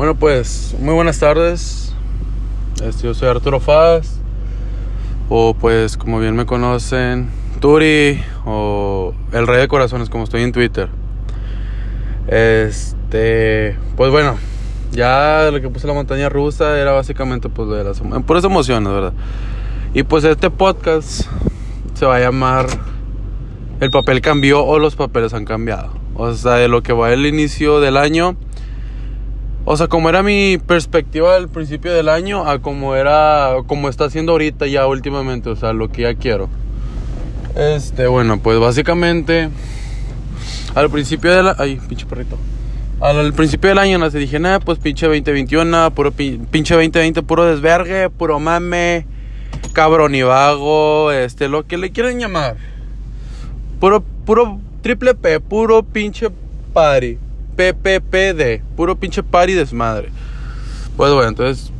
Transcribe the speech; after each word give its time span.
Bueno, 0.00 0.14
pues, 0.14 0.74
muy 0.80 0.94
buenas 0.94 1.18
tardes. 1.18 1.92
Este, 2.82 3.02
yo 3.02 3.12
soy 3.12 3.28
Arturo 3.28 3.60
Faz. 3.60 4.18
O 5.28 5.52
pues, 5.52 5.98
como 5.98 6.18
bien 6.18 6.34
me 6.34 6.46
conocen, 6.46 7.28
Turi. 7.60 8.18
O 8.46 9.12
El 9.30 9.46
Rey 9.46 9.60
de 9.60 9.68
Corazones, 9.68 10.08
como 10.08 10.24
estoy 10.24 10.40
en 10.40 10.52
Twitter. 10.52 10.88
Este, 12.28 13.76
pues 13.98 14.10
bueno, 14.10 14.38
ya 14.90 15.50
lo 15.52 15.60
que 15.60 15.68
puse 15.68 15.86
la 15.86 15.92
montaña 15.92 16.30
rusa 16.30 16.80
era 16.80 16.92
básicamente 16.92 17.50
pues 17.50 17.68
lo 17.68 17.74
de 17.74 17.84
las 17.84 18.00
emociones, 18.44 18.90
¿verdad? 18.90 19.12
Y 19.92 20.04
pues 20.04 20.24
este 20.24 20.48
podcast 20.48 21.26
se 21.92 22.06
va 22.06 22.16
a 22.16 22.20
llamar 22.20 22.68
El 23.80 23.90
papel 23.90 24.22
cambió 24.22 24.64
o 24.64 24.78
los 24.78 24.96
papeles 24.96 25.34
han 25.34 25.44
cambiado. 25.44 25.90
O 26.14 26.32
sea, 26.32 26.52
de 26.52 26.68
lo 26.68 26.82
que 26.82 26.94
va 26.94 27.12
el 27.12 27.26
inicio 27.26 27.80
del 27.80 27.98
año 27.98 28.38
o 29.72 29.76
sea, 29.76 29.86
como 29.86 30.08
era 30.08 30.24
mi 30.24 30.58
perspectiva 30.58 31.36
al 31.36 31.48
principio 31.48 31.92
del 31.92 32.08
año 32.08 32.44
a 32.44 32.58
como 32.58 32.96
era, 32.96 33.54
como 33.68 33.88
está 33.88 34.06
haciendo 34.06 34.32
ahorita 34.32 34.66
ya 34.66 34.84
últimamente, 34.88 35.48
o 35.48 35.54
sea, 35.54 35.72
lo 35.72 35.92
que 35.92 36.02
ya 36.02 36.14
quiero. 36.14 36.48
Este, 37.54 38.08
bueno, 38.08 38.40
pues 38.40 38.58
básicamente 38.58 39.48
al 40.74 40.90
principio 40.90 41.30
del 41.30 41.54
ay, 41.56 41.78
pinche 41.88 42.04
perrito. 42.04 42.36
Al, 43.00 43.32
principio 43.32 43.68
del 43.68 43.78
año 43.78 43.96
no 43.98 44.10
se 44.10 44.18
dije, 44.18 44.40
nada, 44.40 44.58
pues 44.58 44.80
pinche 44.80 45.06
2021, 45.06 45.92
puro 45.92 46.10
pinche 46.10 46.74
2020, 46.74 47.22
puro 47.22 47.44
desvergue, 47.44 48.10
puro 48.10 48.40
mame, 48.40 49.06
cabrón 49.72 50.16
y 50.16 50.22
vago, 50.22 51.12
este, 51.12 51.46
lo 51.46 51.64
que 51.68 51.78
le 51.78 51.92
quieran 51.92 52.18
llamar. 52.18 52.56
Puro, 53.78 54.02
puro 54.26 54.58
triple 54.82 55.14
P, 55.14 55.38
puro 55.38 55.84
pinche 55.84 56.26
party. 56.72 57.29
PPPD, 57.60 58.62
puro 58.74 58.96
pinche 58.96 59.22
party 59.22 59.52
desmadre. 59.52 60.10
Pues 60.96 61.12
bueno, 61.12 61.28
entonces, 61.28 61.70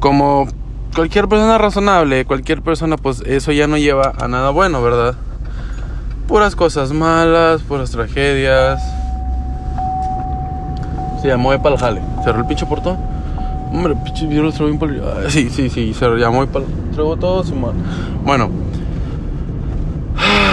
como 0.00 0.48
cualquier 0.96 1.28
persona 1.28 1.58
razonable, 1.58 2.24
cualquier 2.24 2.60
persona, 2.60 2.96
pues 2.96 3.22
eso 3.24 3.52
ya 3.52 3.68
no 3.68 3.76
lleva 3.76 4.14
a 4.18 4.26
nada 4.26 4.50
bueno, 4.50 4.82
¿verdad? 4.82 5.14
Puras 6.26 6.56
cosas 6.56 6.92
malas, 6.92 7.62
puras 7.62 7.92
tragedias. 7.92 8.82
Se 11.22 11.28
llamó 11.28 11.52
de 11.52 11.60
pal 11.60 11.78
jale. 11.78 12.02
Cerró 12.24 12.40
el 12.40 12.46
pinche 12.46 12.66
portón. 12.66 12.98
Hombre, 13.70 13.94
pinche 14.04 14.26
virus 14.26 14.58
bien 14.58 14.76
por... 14.76 14.90
Sí, 15.30 15.50
sí, 15.50 15.70
sí, 15.70 15.94
se 15.94 16.08
llamó 16.16 16.42
y 16.42 16.46
pal... 16.48 16.64
Traigo 16.92 17.16
todo 17.16 17.44
su 17.44 17.54
Bueno. 18.24 18.50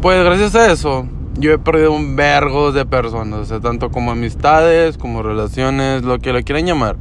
Pues 0.00 0.24
gracias 0.24 0.54
a 0.54 0.70
eso, 0.70 1.08
yo 1.38 1.52
he 1.52 1.58
perdido 1.58 1.92
un 1.92 2.16
vergo 2.16 2.72
de 2.72 2.84
personas, 2.84 3.40
o 3.40 3.44
sea, 3.44 3.60
tanto 3.60 3.90
como 3.90 4.12
amistades, 4.12 4.98
como 4.98 5.22
relaciones, 5.22 6.02
lo 6.02 6.18
que 6.18 6.32
lo 6.32 6.42
quieran 6.42 6.66
llamar. 6.66 6.96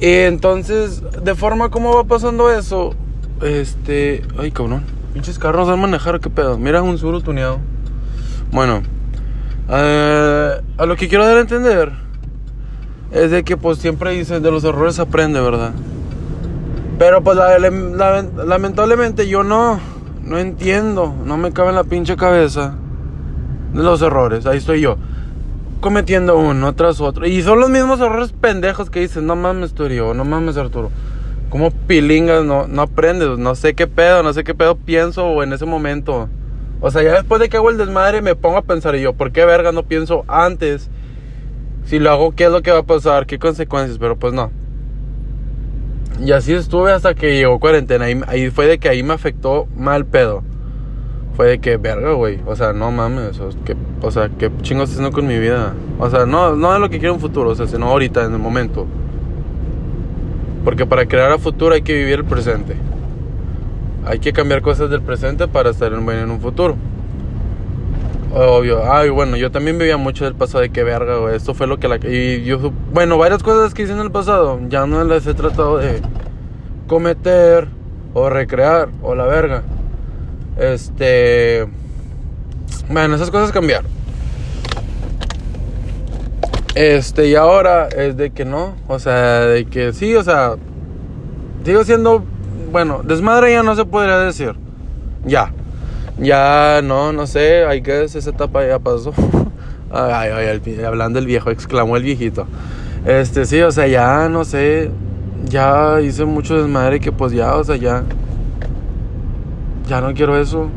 Y 0.00 0.06
entonces, 0.06 1.02
de 1.22 1.34
forma 1.34 1.70
como 1.70 1.94
va 1.94 2.04
pasando 2.04 2.50
eso, 2.50 2.94
este, 3.42 4.22
ay 4.38 4.52
cabrón, 4.52 4.84
pinches 5.12 5.38
carros 5.38 5.68
a 5.68 5.76
manejar, 5.76 6.20
qué 6.20 6.30
pedo. 6.30 6.56
Mira 6.56 6.82
un 6.82 6.98
suru 6.98 7.20
tuneado. 7.20 7.58
Bueno, 8.52 8.82
eh, 9.68 10.60
a 10.76 10.86
lo 10.86 10.96
que 10.96 11.08
quiero 11.08 11.26
dar 11.26 11.36
a 11.36 11.40
entender 11.40 11.92
es 13.10 13.30
de 13.30 13.42
que 13.42 13.56
pues 13.56 13.78
siempre 13.78 14.12
dicen 14.12 14.42
de 14.42 14.50
los 14.50 14.64
errores 14.64 14.98
aprende, 14.98 15.40
¿verdad? 15.40 15.72
Pero 16.98 17.22
pues 17.22 17.38
lamentablemente 17.38 19.28
yo 19.28 19.44
no. 19.44 19.80
No 20.28 20.38
entiendo, 20.38 21.14
no 21.24 21.38
me 21.38 21.52
cabe 21.52 21.70
en 21.70 21.76
la 21.76 21.84
pinche 21.84 22.14
cabeza 22.14 22.74
los 23.72 24.02
errores. 24.02 24.44
Ahí 24.44 24.58
estoy 24.58 24.82
yo, 24.82 24.98
cometiendo 25.80 26.36
uno 26.36 26.74
tras 26.74 27.00
otro. 27.00 27.26
Y 27.26 27.40
son 27.40 27.60
los 27.60 27.70
mismos 27.70 27.98
errores 28.00 28.32
pendejos 28.32 28.90
que 28.90 29.00
dicen, 29.00 29.26
no 29.26 29.36
mames, 29.36 29.72
Turio, 29.72 30.12
no 30.12 30.26
mames, 30.26 30.58
Arturo. 30.58 30.90
Como 31.48 31.70
pilingas, 31.70 32.44
no, 32.44 32.66
no 32.68 32.82
aprendes, 32.82 33.38
no 33.38 33.54
sé 33.54 33.72
qué 33.72 33.86
pedo, 33.86 34.22
no 34.22 34.34
sé 34.34 34.44
qué 34.44 34.54
pedo 34.54 34.76
pienso 34.76 35.42
en 35.42 35.54
ese 35.54 35.64
momento. 35.64 36.28
O 36.82 36.90
sea, 36.90 37.02
ya 37.02 37.14
después 37.14 37.40
de 37.40 37.48
que 37.48 37.56
hago 37.56 37.70
el 37.70 37.78
desmadre 37.78 38.20
me 38.20 38.34
pongo 38.34 38.58
a 38.58 38.62
pensar 38.62 38.96
y 38.96 39.00
yo, 39.00 39.14
¿por 39.14 39.32
qué 39.32 39.46
verga 39.46 39.72
no 39.72 39.84
pienso 39.84 40.26
antes? 40.28 40.90
Si 41.86 41.98
lo 41.98 42.10
hago, 42.10 42.34
¿qué 42.34 42.44
es 42.44 42.50
lo 42.50 42.60
que 42.60 42.70
va 42.70 42.80
a 42.80 42.86
pasar? 42.86 43.24
¿Qué 43.24 43.38
consecuencias? 43.38 43.96
Pero 43.96 44.18
pues 44.18 44.34
no. 44.34 44.50
Y 46.20 46.32
así 46.32 46.52
estuve 46.52 46.92
hasta 46.92 47.14
que 47.14 47.36
llegó 47.36 47.60
cuarentena. 47.60 48.06
Ahí, 48.26 48.50
fue 48.50 48.66
de 48.66 48.78
que 48.78 48.88
ahí 48.88 49.02
me 49.02 49.14
afectó 49.14 49.68
mal 49.76 50.04
pedo. 50.04 50.42
Fue 51.36 51.46
de 51.46 51.58
que, 51.60 51.76
verga, 51.76 52.12
güey. 52.12 52.40
O 52.46 52.56
sea, 52.56 52.72
no 52.72 52.90
mames. 52.90 53.40
O, 54.02 54.10
sea, 54.10 54.28
qué 54.36 54.50
chingo 54.62 54.82
estoy 54.82 54.96
haciendo 54.96 55.12
con 55.12 55.26
mi 55.26 55.38
vida. 55.38 55.74
O 55.98 56.10
sea, 56.10 56.26
no, 56.26 56.56
no 56.56 56.72
de 56.72 56.80
lo 56.80 56.90
que 56.90 56.98
quiero 56.98 57.14
en 57.14 57.20
futuro, 57.20 57.50
o 57.50 57.54
sea, 57.54 57.68
sino 57.68 57.86
ahorita, 57.86 58.24
en 58.24 58.32
el 58.32 58.38
momento. 58.38 58.86
Porque 60.64 60.86
para 60.86 61.06
crear 61.06 61.30
a 61.30 61.38
futuro 61.38 61.74
hay 61.74 61.82
que 61.82 61.94
vivir 61.94 62.14
el 62.14 62.24
presente. 62.24 62.74
Hay 64.04 64.18
que 64.18 64.32
cambiar 64.32 64.60
cosas 64.60 64.90
del 64.90 65.02
presente 65.02 65.46
para 65.46 65.70
estar 65.70 65.92
en, 65.92 66.08
en 66.08 66.30
un 66.30 66.40
futuro. 66.40 66.76
Obvio. 68.34 68.92
Ay, 68.92 69.08
bueno, 69.08 69.36
yo 69.36 69.50
también 69.50 69.78
vivía 69.78 69.96
mucho 69.96 70.24
del 70.24 70.34
pasado 70.34 70.60
de 70.60 70.70
que 70.70 70.84
verga, 70.84 71.16
güey. 71.16 71.36
Esto 71.36 71.54
fue 71.54 71.66
lo 71.66 71.78
que 71.78 71.88
la. 71.88 71.96
Y 71.96 72.44
yo. 72.44 72.72
Bueno, 72.92 73.16
varias 73.16 73.42
cosas 73.42 73.72
que 73.74 73.82
hice 73.82 73.92
en 73.92 74.00
el 74.00 74.10
pasado. 74.10 74.60
Ya 74.68 74.86
no 74.86 75.02
las 75.04 75.26
he 75.26 75.34
tratado 75.34 75.78
de 75.78 76.02
cometer 76.86 77.68
o 78.14 78.28
recrear 78.28 78.90
o 79.02 79.14
la 79.14 79.24
verga. 79.24 79.62
Este. 80.58 81.66
Bueno, 82.90 83.14
esas 83.14 83.30
cosas 83.30 83.50
cambiaron. 83.50 83.90
Este, 86.74 87.28
y 87.28 87.34
ahora 87.34 87.88
es 87.88 88.16
de 88.16 88.30
que 88.30 88.44
no. 88.44 88.76
O 88.88 88.98
sea, 88.98 89.40
de 89.46 89.64
que 89.64 89.92
sí, 89.92 90.14
o 90.14 90.22
sea. 90.22 90.56
Sigo 91.64 91.82
siendo. 91.84 92.24
Bueno, 92.70 93.00
desmadre 93.02 93.52
ya 93.52 93.62
no 93.62 93.74
se 93.74 93.86
podría 93.86 94.18
decir. 94.18 94.54
Ya. 95.24 95.52
Ya, 96.20 96.80
no, 96.82 97.12
no 97.12 97.28
sé, 97.28 97.64
hay 97.64 97.80
que 97.80 98.02
esa 98.02 98.18
etapa 98.18 98.66
ya 98.66 98.80
pasó. 98.80 99.12
ay, 99.90 100.30
ay, 100.30 100.84
hablando 100.84 101.20
del 101.20 101.26
viejo, 101.26 101.50
exclamó 101.50 101.96
el 101.96 102.02
viejito. 102.02 102.46
Este, 103.06 103.46
sí, 103.46 103.60
o 103.60 103.70
sea, 103.70 103.86
ya, 103.86 104.28
no 104.28 104.44
sé, 104.44 104.90
ya 105.48 106.00
hice 106.00 106.24
mucho 106.24 106.60
desmadre 106.60 106.98
que 106.98 107.12
pues 107.12 107.32
ya, 107.32 107.54
o 107.54 107.62
sea, 107.62 107.76
ya, 107.76 108.02
ya 109.86 110.00
no 110.00 110.12
quiero 110.12 110.36
eso. 110.36 110.68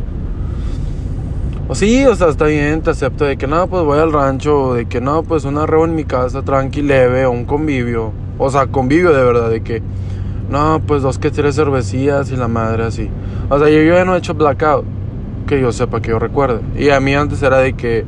O 1.67 1.73
sí, 1.73 2.05
o 2.05 2.15
sea, 2.15 2.27
está 2.27 2.45
bien, 2.45 2.81
te 2.81 2.91
acepto 2.91 3.25
de 3.25 3.37
que 3.37 3.47
no, 3.47 3.65
pues 3.67 3.83
voy 3.83 3.97
al 3.97 4.13
rancho, 4.13 4.75
de 4.75 4.85
que 4.85 5.01
no, 5.01 5.23
pues 5.23 5.43
una 5.43 5.65
reo 5.65 5.85
en 5.85 5.95
mi 5.95 6.03
casa, 6.03 6.43
tranqui, 6.43 6.83
leve, 6.83 7.25
o 7.25 7.31
un 7.31 7.45
convivio. 7.45 8.11
O 8.37 8.51
sea, 8.51 8.67
convivio 8.67 9.11
de 9.11 9.23
verdad, 9.23 9.49
de 9.49 9.63
que, 9.63 9.81
no, 10.51 10.81
pues 10.85 11.01
dos 11.01 11.17
que 11.17 11.31
tres 11.31 11.55
cervecillas 11.55 12.31
y 12.31 12.35
la 12.35 12.47
madre 12.47 12.83
así. 12.83 13.09
O 13.49 13.57
sea, 13.57 13.69
yo, 13.69 13.81
yo 13.81 13.95
ya 13.95 14.05
no 14.05 14.13
he 14.13 14.19
hecho 14.19 14.35
blackout 14.35 15.00
que 15.45 15.59
yo 15.59 15.71
sepa, 15.71 16.01
que 16.01 16.09
yo 16.09 16.19
recuerde. 16.19 16.61
Y 16.77 16.89
a 16.89 16.99
mí 16.99 17.13
antes 17.13 17.41
era 17.43 17.57
de 17.57 17.73
que 17.73 18.05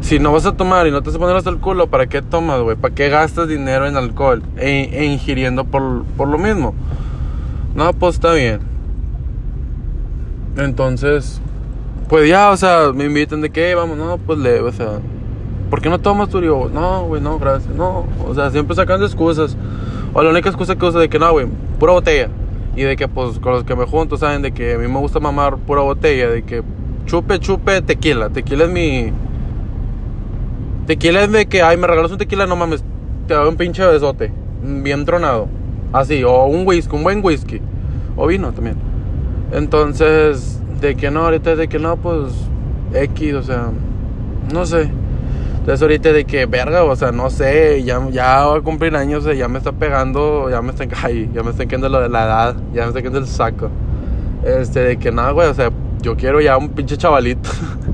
si 0.00 0.18
no 0.18 0.32
vas 0.32 0.46
a 0.46 0.52
tomar 0.52 0.86
y 0.86 0.90
no 0.90 1.02
te 1.02 1.10
vas 1.10 1.16
a 1.16 1.18
poner 1.18 1.36
hasta 1.36 1.50
el 1.50 1.58
culo, 1.58 1.86
¿para 1.88 2.06
qué 2.06 2.22
tomas, 2.22 2.60
güey? 2.60 2.76
¿Para 2.76 2.94
qué 2.94 3.08
gastas 3.08 3.48
dinero 3.48 3.86
en 3.86 3.96
alcohol 3.96 4.42
e, 4.56 4.88
e, 4.92 5.04
ingiriendo 5.04 5.64
por, 5.64 6.04
por 6.16 6.28
lo 6.28 6.38
mismo? 6.38 6.74
No, 7.74 7.92
pues 7.92 8.14
está 8.14 8.32
bien. 8.32 8.60
Entonces, 10.56 11.40
pues 12.08 12.28
ya, 12.28 12.50
o 12.50 12.56
sea, 12.56 12.92
me 12.94 13.04
invitan 13.04 13.40
de 13.40 13.50
que, 13.50 13.74
vamos, 13.74 13.96
no, 13.96 14.18
pues 14.18 14.38
le, 14.38 14.60
o 14.60 14.72
sea, 14.72 14.98
¿por 15.70 15.80
qué 15.80 15.88
no 15.88 15.98
tomas 16.00 16.28
tú? 16.28 16.40
Digo, 16.40 16.70
no, 16.72 17.04
güey, 17.04 17.22
no, 17.22 17.38
gracias, 17.38 17.72
no, 17.74 18.06
o 18.26 18.34
sea, 18.34 18.50
siempre 18.50 18.74
sacando 18.74 19.06
excusas. 19.06 19.56
O 20.12 20.22
la 20.22 20.30
única 20.30 20.48
excusa 20.48 20.74
que 20.74 20.84
usa 20.84 20.98
de 20.98 21.08
que 21.08 21.18
no, 21.20 21.30
güey, 21.30 21.46
pura 21.78 21.92
botella. 21.92 22.28
Y 22.76 22.82
de 22.82 22.96
que 22.96 23.08
pues 23.08 23.38
con 23.38 23.52
los 23.52 23.64
que 23.64 23.74
me 23.74 23.84
junto 23.84 24.16
saben 24.16 24.42
de 24.42 24.52
que 24.52 24.74
a 24.74 24.78
mí 24.78 24.86
me 24.86 24.98
gusta 24.98 25.20
mamar 25.20 25.56
pura 25.58 25.82
botella, 25.82 26.28
de 26.28 26.42
que 26.42 26.62
chupe, 27.06 27.38
chupe, 27.38 27.82
tequila. 27.82 28.30
Tequila 28.30 28.64
es 28.64 28.70
mi... 28.70 29.12
Tequila 30.86 31.24
es 31.24 31.32
de 31.32 31.46
que, 31.46 31.62
ay, 31.62 31.76
me 31.76 31.86
regalas 31.86 32.12
un 32.12 32.18
tequila, 32.18 32.46
no 32.46 32.56
mames, 32.56 32.84
te 33.26 33.34
doy 33.34 33.48
un 33.48 33.56
pinche 33.56 33.84
besote, 33.86 34.32
bien 34.62 35.04
tronado. 35.04 35.48
Así, 35.92 36.22
o 36.24 36.44
un 36.44 36.66
whisky, 36.66 36.94
un 36.94 37.02
buen 37.02 37.24
whisky. 37.24 37.60
O 38.16 38.26
vino 38.26 38.52
también. 38.52 38.76
Entonces, 39.52 40.60
de 40.80 40.96
que 40.96 41.10
no, 41.10 41.24
ahorita 41.24 41.56
de 41.56 41.68
que 41.68 41.78
no, 41.78 41.96
pues 41.96 42.32
X, 42.92 43.34
o 43.34 43.42
sea, 43.42 43.70
no 44.52 44.66
sé. 44.66 44.90
Entonces 45.70 45.82
ahorita 45.82 46.12
de 46.12 46.24
que, 46.24 46.46
verga, 46.46 46.82
o 46.82 46.96
sea, 46.96 47.12
no 47.12 47.30
sé, 47.30 47.84
ya, 47.84 48.04
ya 48.10 48.44
voy 48.44 48.58
a 48.58 48.60
cumplir 48.60 48.96
años, 48.96 49.24
ya 49.24 49.46
me 49.46 49.58
está 49.58 49.70
pegando, 49.70 50.50
ya 50.50 50.60
me 50.62 50.70
está, 50.70 50.84
ay, 51.04 51.30
ya 51.32 51.44
me 51.44 51.50
está 51.50 51.64
quedando 51.64 51.88
lo 51.88 52.00
de 52.00 52.08
la 52.08 52.24
edad, 52.24 52.56
ya 52.74 52.82
me 52.82 52.88
está 52.88 53.00
quedando 53.00 53.20
el 53.20 53.28
saco. 53.28 53.70
Este, 54.44 54.80
de 54.80 54.96
que 54.96 55.12
nada, 55.12 55.30
güey, 55.30 55.46
o 55.46 55.54
sea, 55.54 55.70
yo 56.02 56.16
quiero 56.16 56.40
ya 56.40 56.56
un 56.56 56.70
pinche 56.70 56.96
chavalito. 56.96 57.50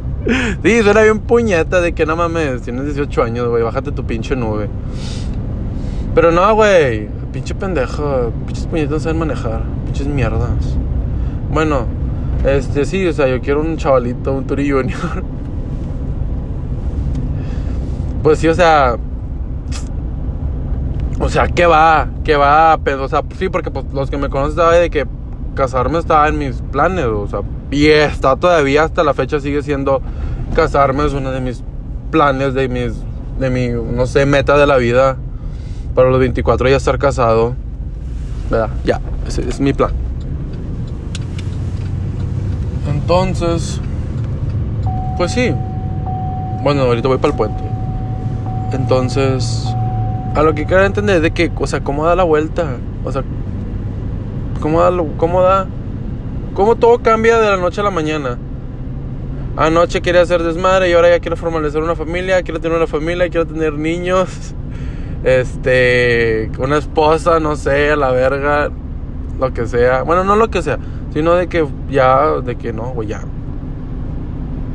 sí, 0.65 0.83
suena 0.83 1.03
bien 1.03 1.19
puñeta 1.19 1.83
de 1.83 1.93
que 1.93 2.07
no 2.07 2.17
mames, 2.17 2.63
tienes 2.63 2.87
18 2.87 3.23
años, 3.23 3.47
güey, 3.47 3.63
bájate 3.63 3.93
tu 3.93 4.07
pinche 4.07 4.35
nube. 4.35 4.71
Pero 6.15 6.33
no, 6.33 6.55
güey, 6.55 7.11
pinche 7.31 7.55
pendejo, 7.55 8.33
pinches 8.47 8.67
puñetas 8.69 8.91
no 8.91 9.01
saben 9.01 9.19
manejar, 9.19 9.65
pinches 9.85 10.07
mierdas. 10.07 10.79
Bueno, 11.53 11.85
este, 12.43 12.87
sí, 12.87 13.07
o 13.07 13.13
sea, 13.13 13.29
yo 13.29 13.39
quiero 13.43 13.61
un 13.61 13.77
chavalito, 13.77 14.33
un 14.33 14.47
Turi 14.47 14.71
Junior. 14.71 15.25
pues 18.27 18.41
sí, 18.41 18.49
o 18.49 18.55
sea, 18.55 18.97
o 21.21 21.29
sea, 21.29 21.47
¿qué 21.47 21.65
va? 21.65 22.09
¿Qué 22.25 22.35
va? 22.35 22.77
Pero, 22.83 23.05
o 23.05 23.09
sea, 23.09 23.23
sí, 23.39 23.49
porque 23.49 23.71
pues, 23.71 23.85
los 23.93 24.11
que 24.11 24.17
me 24.17 24.29
conocen 24.29 24.57
saben 24.57 24.81
de 24.81 24.91
que 24.91 25.07
casarme 25.55 26.01
estaba 26.01 26.27
en 26.27 26.37
mis 26.37 26.57
planes, 26.61 27.05
o 27.05 27.29
sea, 27.29 27.43
y 27.71 27.87
está 27.87 28.35
todavía 28.35 28.83
hasta 28.83 29.05
la 29.05 29.15
fecha 29.15 29.39
sigue 29.39 29.63
siendo 29.63 30.03
casarme, 30.57 31.07
es 31.07 31.13
uno 31.13 31.31
de 31.31 31.41
mis 31.41 31.63
planes, 32.11 32.53
de 32.55 32.69
mis, 32.69 32.95
de 33.39 33.49
mi, 33.49 33.69
no 33.69 34.07
sé, 34.07 34.27
meta 34.27 34.59
de 34.59 34.67
la 34.67 34.77
vida. 34.77 35.19
Para 35.95 36.11
los 36.11 36.19
24 36.19 36.69
ya 36.69 36.79
estar 36.79 36.99
casado, 36.99 37.55
¿verdad? 38.51 38.71
Ya, 38.85 39.01
ese 39.29 39.49
es 39.49 39.61
mi 39.61 39.73
plan. 39.73 39.93
Entonces, 42.93 43.81
pues 45.17 45.31
sí. 45.31 45.55
Bueno, 46.65 46.83
ahorita 46.83 47.07
voy 47.07 47.19
para 47.19 47.31
el 47.31 47.37
puente. 47.37 47.66
Entonces, 48.73 49.67
a 50.35 50.43
lo 50.43 50.55
que 50.55 50.67
quiero 50.67 50.85
entender 50.85 51.17
es 51.17 51.23
de 51.23 51.31
que, 51.31 51.51
o 51.55 51.67
sea, 51.67 51.83
cómo 51.83 52.05
da 52.05 52.17
la 52.17 52.25
vuelta. 52.25 52.77
O 53.05 53.13
sea, 53.13 53.23
cómo 54.61 54.81
da, 54.81 54.91
cómo 55.17 55.43
da, 55.43 55.67
cómo 56.55 56.77
todo 56.77 56.99
cambia 56.99 57.39
de 57.39 57.51
la 57.51 57.57
noche 57.57 57.81
a 57.81 57.85
la 57.85 57.91
mañana. 57.91 58.39
Anoche 59.57 60.03
quería 60.03 60.23
hacer 60.23 60.43
desmadre 60.43 60.91
y 60.91 60.93
ahora 60.93 61.11
ya 61.11 61.21
quiero 61.21 61.37
formalizar 61.37 61.83
una 61.83 61.97
familia, 61.97 62.43
quiero 62.43 62.61
tener 62.61 62.77
una 62.77 62.87
familia, 62.87 63.29
quiero 63.29 63.47
tener 63.47 63.75
niños. 63.75 64.55
Este, 65.25 66.53
una 66.61 66.77
esposa, 66.77 67.41
no 67.41 67.57
sé, 67.57 67.91
a 67.91 67.97
la 67.97 68.13
verga, 68.13 68.71
lo 69.41 69.53
que 69.53 69.67
sea. 69.67 70.03
Bueno, 70.03 70.23
no 70.23 70.37
lo 70.37 70.51
que 70.51 70.63
sea, 70.63 70.79
sino 71.13 71.35
de 71.35 71.49
que 71.49 71.67
ya, 71.91 72.33
de 72.43 72.55
que 72.55 72.73
no, 72.73 72.91
güey, 72.91 73.09
ya. 73.09 73.23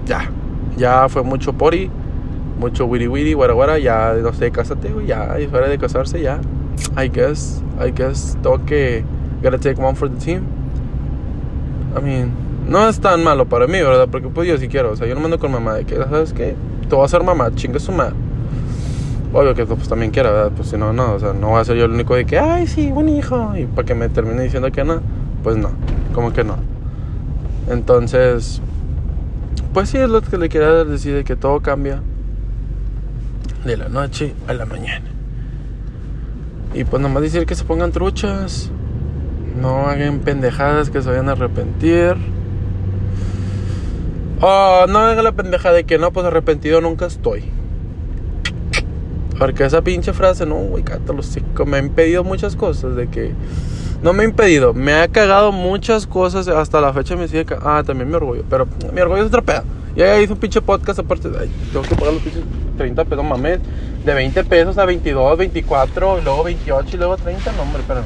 Ya, 0.05 0.29
ya 0.75 1.07
fue 1.07 1.23
mucho 1.23 1.53
pori 1.53 1.89
mucho 2.61 2.85
wiri 2.85 3.07
wiri, 3.07 3.33
guara 3.33 3.53
guara, 3.53 3.79
ya 3.79 4.13
no 4.21 4.31
sé, 4.31 4.51
cásate, 4.51 4.89
güey, 4.89 5.07
ya 5.07 5.37
es 5.37 5.51
hora 5.51 5.67
de 5.67 5.77
casarse, 5.77 6.21
ya. 6.21 6.39
I 6.95 7.09
guess, 7.09 7.61
I 7.79 7.91
guess, 7.91 8.37
tengo 8.41 8.63
que 8.65 9.03
gotta 9.41 9.57
take 9.57 9.81
one 9.81 9.95
for 9.95 10.09
the 10.09 10.17
team. 10.23 10.43
I 11.97 12.01
mean, 12.01 12.31
no 12.69 12.87
es 12.87 12.99
tan 12.99 13.23
malo 13.23 13.45
para 13.45 13.67
mí, 13.67 13.79
¿verdad? 13.81 14.07
Porque 14.09 14.29
pues 14.29 14.47
yo 14.47 14.57
sí 14.57 14.67
quiero, 14.67 14.91
o 14.91 14.95
sea, 14.95 15.07
yo 15.07 15.15
no 15.15 15.21
mando 15.21 15.39
con 15.39 15.51
mamá 15.51 15.73
de 15.73 15.85
que, 15.85 15.95
¿sabes 15.95 16.31
qué? 16.33 16.55
Te 16.87 16.95
voy 16.95 17.01
a 17.01 17.05
hacer 17.05 17.23
mamá, 17.23 17.51
chingue 17.55 17.79
su 17.79 17.91
madre. 17.91 18.15
Obvio 19.33 19.55
que 19.55 19.65
pues 19.65 19.87
también 19.87 20.11
quiera, 20.11 20.31
¿verdad? 20.31 20.51
Pues 20.55 20.69
si 20.69 20.77
no, 20.77 20.93
no, 20.93 21.13
o 21.13 21.19
sea, 21.19 21.33
no 21.33 21.49
voy 21.49 21.61
a 21.61 21.65
ser 21.65 21.77
yo 21.77 21.85
el 21.85 21.91
único 21.91 22.15
de 22.15 22.25
que, 22.25 22.37
ay, 22.37 22.67
sí, 22.67 22.91
un 22.93 23.09
hijo, 23.09 23.53
y 23.57 23.65
para 23.65 23.85
que 23.85 23.95
me 23.95 24.07
termine 24.07 24.43
diciendo 24.43 24.71
que 24.71 24.83
no, 24.83 25.01
pues 25.43 25.57
no, 25.57 25.71
como 26.13 26.31
que 26.31 26.43
no. 26.43 26.57
Entonces, 27.69 28.61
pues 29.73 29.89
sí, 29.89 29.97
es 29.97 30.09
lo 30.09 30.21
que 30.21 30.37
le 30.37 30.49
quiero 30.49 30.85
decir 30.85 31.15
de 31.15 31.23
que 31.23 31.35
todo 31.35 31.61
cambia 31.61 32.01
de 33.63 33.77
la 33.77 33.89
noche 33.89 34.33
a 34.47 34.53
la 34.53 34.65
mañana. 34.65 35.05
Y 36.73 36.83
pues 36.83 37.01
nomás 37.01 37.23
decir 37.23 37.45
que 37.45 37.55
se 37.55 37.63
pongan 37.63 37.91
truchas. 37.91 38.71
No 39.59 39.87
hagan 39.87 40.19
pendejadas 40.19 40.89
que 40.89 41.01
se 41.01 41.09
vayan 41.09 41.29
a 41.29 41.33
arrepentir. 41.33 42.15
Oh, 44.39 44.85
no 44.87 44.99
hagan 44.99 45.23
la 45.23 45.33
pendeja 45.33 45.71
de 45.71 45.83
que 45.83 45.97
no, 45.97 46.11
pues 46.11 46.25
arrepentido 46.25 46.81
nunca 46.81 47.05
estoy. 47.05 47.43
Porque 49.37 49.65
esa 49.65 49.81
pinche 49.81 50.13
frase, 50.13 50.45
no, 50.45 50.55
güey, 50.55 50.83
los 51.15 51.37
Me 51.65 51.77
ha 51.77 51.79
impedido 51.79 52.23
muchas 52.23 52.55
cosas. 52.55 52.95
De 52.95 53.07
que. 53.07 53.33
No 54.01 54.13
me 54.13 54.23
ha 54.23 54.25
impedido, 54.25 54.73
me 54.73 54.93
ha 54.93 55.07
cagado 55.09 55.51
muchas 55.51 56.07
cosas. 56.07 56.47
Hasta 56.47 56.79
la 56.79 56.93
fecha 56.93 57.15
me 57.15 57.27
sigue. 57.27 57.45
Ah, 57.61 57.83
también 57.85 58.09
mi 58.09 58.15
orgullo. 58.15 58.43
Pero 58.49 58.67
mi 58.93 59.01
orgullo 59.01 59.21
es 59.21 59.27
otra 59.27 59.41
peda. 59.41 59.63
Ya 59.95 60.19
hice 60.19 60.33
un 60.33 60.39
pinche 60.39 60.61
podcast 60.61 60.99
aparte. 60.99 61.29
Ay, 61.39 61.49
tengo 61.71 61.83
que 61.83 61.95
pagar 61.95 62.13
los 62.13 62.23
pinches 62.23 62.43
30 62.77 63.05
pesos, 63.05 63.25
mames. 63.25 63.59
De 64.05 64.13
20 64.13 64.43
pesos 64.45 64.77
a 64.77 64.85
22, 64.85 65.37
24, 65.37 66.19
y 66.19 66.23
luego 66.23 66.43
28 66.43 66.89
y 66.95 66.97
luego 66.97 67.17
30. 67.17 67.51
No, 67.51 67.61
hombre, 67.63 67.81
espérame. 67.81 68.05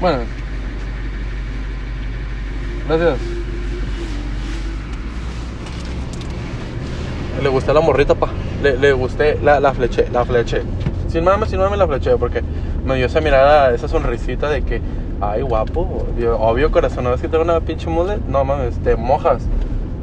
Bueno. 0.00 0.18
Gracias. 2.88 3.18
Le 7.42 7.48
gusté 7.48 7.72
la 7.72 7.80
morrita, 7.80 8.14
pa. 8.14 8.28
Le, 8.62 8.76
le 8.76 8.92
gusté 8.92 9.38
la, 9.42 9.60
la 9.60 9.72
fleché, 9.72 10.08
la 10.12 10.24
fleché. 10.24 10.62
Sin 11.08 11.24
mames, 11.24 11.50
sin 11.50 11.58
mames 11.58 11.78
la 11.78 11.86
fleché, 11.86 12.16
porque 12.16 12.42
me 12.84 12.96
dio 12.96 13.06
esa 13.06 13.20
mirada, 13.20 13.72
esa 13.72 13.86
sonrisita 13.88 14.48
de 14.48 14.62
que, 14.62 14.80
ay, 15.20 15.42
guapo. 15.42 16.06
Obvio, 16.38 16.70
corazón, 16.70 17.04
¿no 17.04 17.10
ves 17.10 17.20
que 17.20 17.28
tengo 17.28 17.44
una 17.44 17.60
pinche 17.60 17.88
mule? 17.88 18.18
No 18.26 18.44
mames, 18.44 18.78
te 18.78 18.96
mojas 18.96 19.42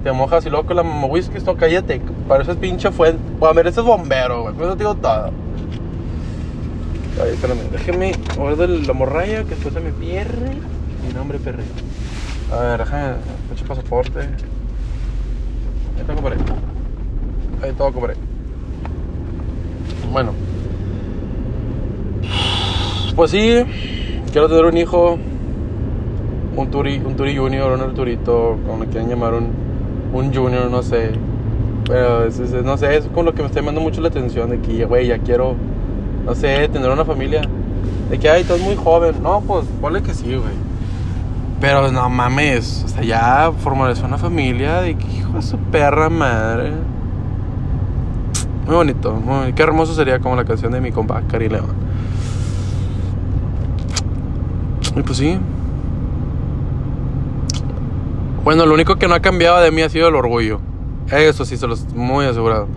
te 0.06 0.12
mojas 0.12 0.46
y 0.46 0.52
luego 0.52 0.68
con 0.68 0.76
la 0.76 0.84
whisky, 0.84 1.36
esto 1.36 1.58
cállate. 1.58 2.00
Pareces 2.28 2.58
pinche 2.58 2.92
fuente. 2.92 3.20
Bueno, 3.40 3.56
mereces 3.56 3.84
bombero, 3.84 4.44
güey. 4.44 4.54
Por 4.54 4.66
eso 4.66 4.74
te 4.74 4.84
digo 4.84 4.94
todo. 4.94 5.32
Ay, 7.24 7.32
espérame, 7.32 7.72
déjeme 7.72 8.12
guardar 8.38 8.70
la 8.70 8.94
morralla 8.94 9.44
que 9.46 9.50
después 9.50 9.74
se 9.74 9.80
me 9.80 9.90
pierde. 9.92 10.52
Mi 11.08 11.12
nombre 11.12 11.40
perre. 11.40 11.64
A 12.54 12.60
ver, 12.60 12.80
déjame, 12.82 13.16
hecho 13.52 13.66
pasaporte. 13.66 14.20
Ahí 14.20 16.04
tengo 16.06 16.22
por 16.22 16.34
ahí. 16.34 16.40
Ahí 17.64 17.74
todo 17.74 17.88
ahí. 17.88 18.16
Bueno. 20.12 20.34
Pues 23.16 23.32
sí, 23.32 23.66
quiero 24.36 24.50
tener 24.50 24.66
un 24.66 24.76
hijo, 24.76 25.18
un 26.58 26.70
Turi, 26.70 26.98
un 26.98 27.16
Turi 27.16 27.38
Junior, 27.38 27.72
un 27.72 27.80
Arturito, 27.80 28.58
como 28.68 28.84
le 28.84 28.90
quieran 28.90 29.10
llamar, 29.10 29.34
un, 29.34 29.48
un 30.12 30.34
junior, 30.34 30.70
no 30.70 30.84
sé. 30.84 31.12
Pero 31.88 32.26
no 32.66 32.78
sé, 32.78 32.98
es 32.98 33.06
con 33.16 33.24
lo 33.24 33.34
que 33.34 33.42
me 33.42 33.48
está 33.48 33.62
llamando 33.62 33.80
mucho 33.80 34.02
la 34.02 34.10
atención 34.10 34.50
de 34.50 34.60
que, 34.60 34.84
güey, 34.84 35.08
ya 35.08 35.20
quiero, 35.20 35.56
no 36.26 36.36
sé, 36.36 36.68
tener 36.68 36.90
una 36.90 37.06
familia. 37.06 37.44
De 38.10 38.20
que, 38.20 38.30
ay, 38.30 38.42
estás 38.42 38.60
muy 38.60 38.76
joven. 38.76 39.16
No, 39.24 39.40
pues, 39.40 39.68
ponle 39.80 40.04
que 40.04 40.14
sí, 40.14 40.26
güey. 40.36 40.54
Pero 41.62 41.90
no 41.90 42.10
mames, 42.10 42.84
o 42.84 42.90
sea, 42.90 43.04
ya 43.04 43.54
formalizar 43.60 44.04
una 44.04 44.18
familia 44.18 44.82
de 44.82 44.98
que, 44.98 45.08
hijo 45.14 45.32
de 45.32 45.44
su 45.44 45.58
perra 45.58 46.10
madre. 46.10 46.74
Muy 48.66 48.76
bonito, 48.76 49.14
muy, 49.14 49.54
qué 49.54 49.64
hermoso 49.64 49.94
sería 49.94 50.20
como 50.20 50.36
la 50.36 50.44
canción 50.44 50.74
de 50.74 50.82
mi 50.82 50.92
compa, 50.92 51.22
Cari 51.22 51.48
León. 51.48 51.85
Y 54.96 55.02
pues 55.02 55.18
sí, 55.18 55.40
bueno, 58.46 58.68
lo 58.68 58.76
único 58.76 58.98
que 58.98 59.08
no 59.08 59.16
ha 59.16 59.22
cambiado 59.22 59.60
de 59.60 59.72
mí 59.72 59.82
ha 59.82 59.90
sido 59.90 60.08
el 60.08 60.14
orgullo. 60.14 60.60
Eso 61.12 61.46
sí, 61.46 61.58
se 61.58 61.66
los 61.66 61.92
muy 61.96 62.26
asegurado. 62.26 62.68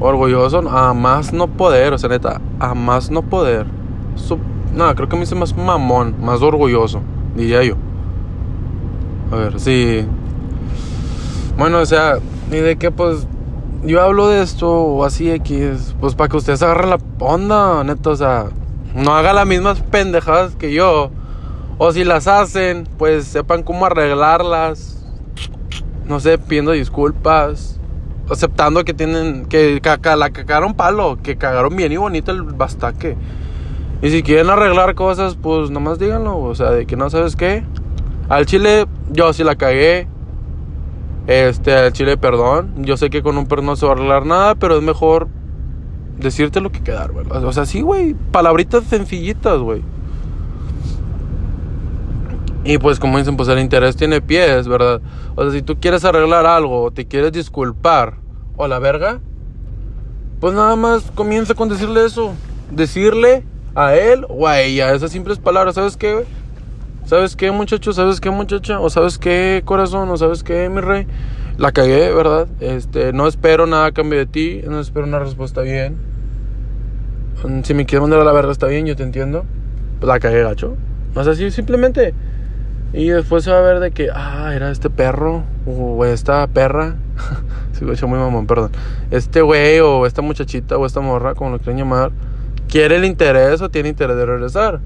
Orgulloso 0.00 0.66
a 0.66 0.94
más 0.94 1.34
no 1.34 1.46
poder, 1.46 1.92
o 1.92 1.98
sea, 1.98 2.08
neta, 2.08 2.40
a 2.58 2.72
más 2.72 3.10
no 3.10 3.20
poder. 3.20 3.66
no, 4.74 4.94
creo 4.94 5.06
que 5.10 5.16
me 5.16 5.24
hice 5.24 5.34
más 5.34 5.54
mamón, 5.54 6.14
más 6.22 6.40
orgulloso, 6.40 7.02
diría 7.36 7.62
yo. 7.62 7.74
A 9.30 9.36
ver, 9.36 9.60
sí. 9.60 10.06
Bueno, 11.58 11.80
o 11.80 11.86
sea, 11.86 12.14
y 12.50 12.56
de 12.56 12.78
que 12.78 12.90
pues 12.90 13.26
yo 13.84 14.00
hablo 14.00 14.28
de 14.28 14.40
esto 14.40 14.70
o 14.70 15.04
así 15.04 15.30
X, 15.30 15.94
pues 16.00 16.14
para 16.14 16.30
que 16.30 16.38
ustedes 16.38 16.62
agarren 16.62 16.88
la 16.88 16.98
onda, 17.18 17.84
neta, 17.84 18.08
o 18.08 18.16
sea, 18.16 18.46
no 18.94 19.14
haga 19.14 19.34
las 19.34 19.46
mismas 19.46 19.82
pendejadas 19.82 20.54
que 20.54 20.72
yo 20.72 21.10
o 21.78 21.92
si 21.92 22.04
las 22.04 22.26
hacen, 22.26 22.88
pues 22.98 23.24
sepan 23.24 23.62
cómo 23.62 23.86
arreglarlas. 23.86 25.06
No 26.06 26.18
sé, 26.18 26.36
pidiendo 26.36 26.72
disculpas. 26.72 27.80
Aceptando 28.28 28.84
que 28.84 28.94
tienen. 28.94 29.46
Que 29.46 29.80
la 29.84 30.30
cagaron 30.30 30.74
palo. 30.74 31.18
Que 31.22 31.36
cagaron 31.36 31.76
bien 31.76 31.92
y 31.92 31.96
bonito 31.96 32.32
el 32.32 32.42
bastaque. 32.42 33.16
Y 34.02 34.10
si 34.10 34.22
quieren 34.24 34.50
arreglar 34.50 34.96
cosas, 34.96 35.36
pues 35.36 35.70
nomás 35.70 36.00
díganlo. 36.00 36.38
O 36.40 36.54
sea, 36.56 36.72
de 36.72 36.84
que 36.84 36.96
no 36.96 37.10
sabes 37.10 37.36
qué. 37.36 37.62
Al 38.28 38.44
chile, 38.46 38.86
yo 39.10 39.32
sí 39.32 39.44
la 39.44 39.54
cagué. 39.54 40.08
Este, 41.28 41.74
al 41.74 41.92
chile, 41.92 42.16
perdón. 42.16 42.74
Yo 42.78 42.96
sé 42.96 43.08
que 43.08 43.22
con 43.22 43.38
un 43.38 43.46
perdón 43.46 43.66
no 43.66 43.76
se 43.76 43.86
va 43.86 43.92
a 43.92 43.94
arreglar 43.94 44.26
nada, 44.26 44.54
pero 44.56 44.76
es 44.76 44.82
mejor 44.82 45.28
decirte 46.18 46.60
lo 46.60 46.72
que 46.72 46.82
quedar, 46.82 47.12
¿verdad? 47.12 47.44
O 47.44 47.52
sea, 47.52 47.66
sí, 47.66 47.82
güey. 47.82 48.14
Palabritas 48.32 48.82
sencillitas, 48.84 49.60
güey. 49.60 49.82
Y 52.68 52.76
pues 52.76 53.00
como 53.00 53.16
dicen, 53.16 53.38
pues 53.38 53.48
el 53.48 53.60
interés 53.60 53.96
tiene 53.96 54.20
pies, 54.20 54.68
¿verdad? 54.68 55.00
O 55.36 55.42
sea, 55.42 55.52
si 55.52 55.62
tú 55.62 55.80
quieres 55.80 56.04
arreglar 56.04 56.44
algo 56.44 56.82
o 56.82 56.90
te 56.90 57.06
quieres 57.06 57.32
disculpar 57.32 58.16
o 58.58 58.68
la 58.68 58.78
verga, 58.78 59.20
pues 60.38 60.52
nada 60.52 60.76
más 60.76 61.10
comienza 61.14 61.54
con 61.54 61.70
decirle 61.70 62.04
eso. 62.04 62.34
Decirle 62.70 63.42
a 63.74 63.94
él 63.94 64.26
o 64.28 64.46
a 64.46 64.60
ella 64.60 64.92
esas 64.92 65.10
simples 65.12 65.38
palabras. 65.38 65.76
¿Sabes 65.76 65.96
qué? 65.96 66.26
¿Sabes 67.06 67.36
qué, 67.36 67.50
muchacho? 67.50 67.94
¿Sabes 67.94 68.20
qué, 68.20 68.28
muchacha? 68.28 68.80
¿O 68.80 68.90
sabes 68.90 69.16
qué, 69.16 69.62
corazón? 69.64 70.10
¿O 70.10 70.18
sabes 70.18 70.42
qué, 70.42 70.68
mi 70.68 70.82
rey? 70.82 71.06
La 71.56 71.72
cagué, 71.72 72.12
¿verdad? 72.12 72.48
Este, 72.60 73.14
no 73.14 73.28
espero 73.28 73.66
nada 73.66 73.86
a 73.86 73.92
cambio 73.92 74.18
de 74.18 74.26
ti. 74.26 74.60
No 74.68 74.78
espero 74.78 75.06
una 75.06 75.20
respuesta 75.20 75.62
bien. 75.62 75.96
Si 77.62 77.72
me 77.72 77.86
quieres 77.86 78.02
mandar 78.02 78.20
a 78.20 78.24
la 78.24 78.32
verga 78.32 78.52
está 78.52 78.66
bien, 78.66 78.84
yo 78.84 78.94
te 78.94 79.04
entiendo. 79.04 79.46
Pues 80.00 80.06
la 80.06 80.20
cagué, 80.20 80.42
gacho. 80.42 80.76
O 81.14 81.24
sea, 81.24 81.34
simplemente 81.50 82.12
y 82.92 83.08
después 83.08 83.44
se 83.44 83.50
va 83.50 83.58
a 83.58 83.62
ver 83.62 83.80
de 83.80 83.90
que, 83.90 84.08
ah, 84.12 84.52
era 84.54 84.70
este 84.70 84.88
perro 84.88 85.44
o 85.66 86.04
esta 86.04 86.46
perra. 86.46 86.96
Se 87.72 87.84
escucha 87.84 88.06
muy 88.06 88.18
mamón, 88.18 88.46
perdón. 88.46 88.72
Este 89.10 89.42
güey 89.42 89.78
o 89.80 90.06
esta 90.06 90.22
muchachita 90.22 90.76
o 90.78 90.86
esta 90.86 91.00
morra, 91.00 91.34
como 91.34 91.50
lo 91.50 91.58
quieran 91.58 91.76
llamar, 91.76 92.12
quiere 92.66 92.96
el 92.96 93.04
interés 93.04 93.60
o 93.60 93.68
tiene 93.68 93.90
interés 93.90 94.16
de 94.16 94.26
regresar. 94.26 94.80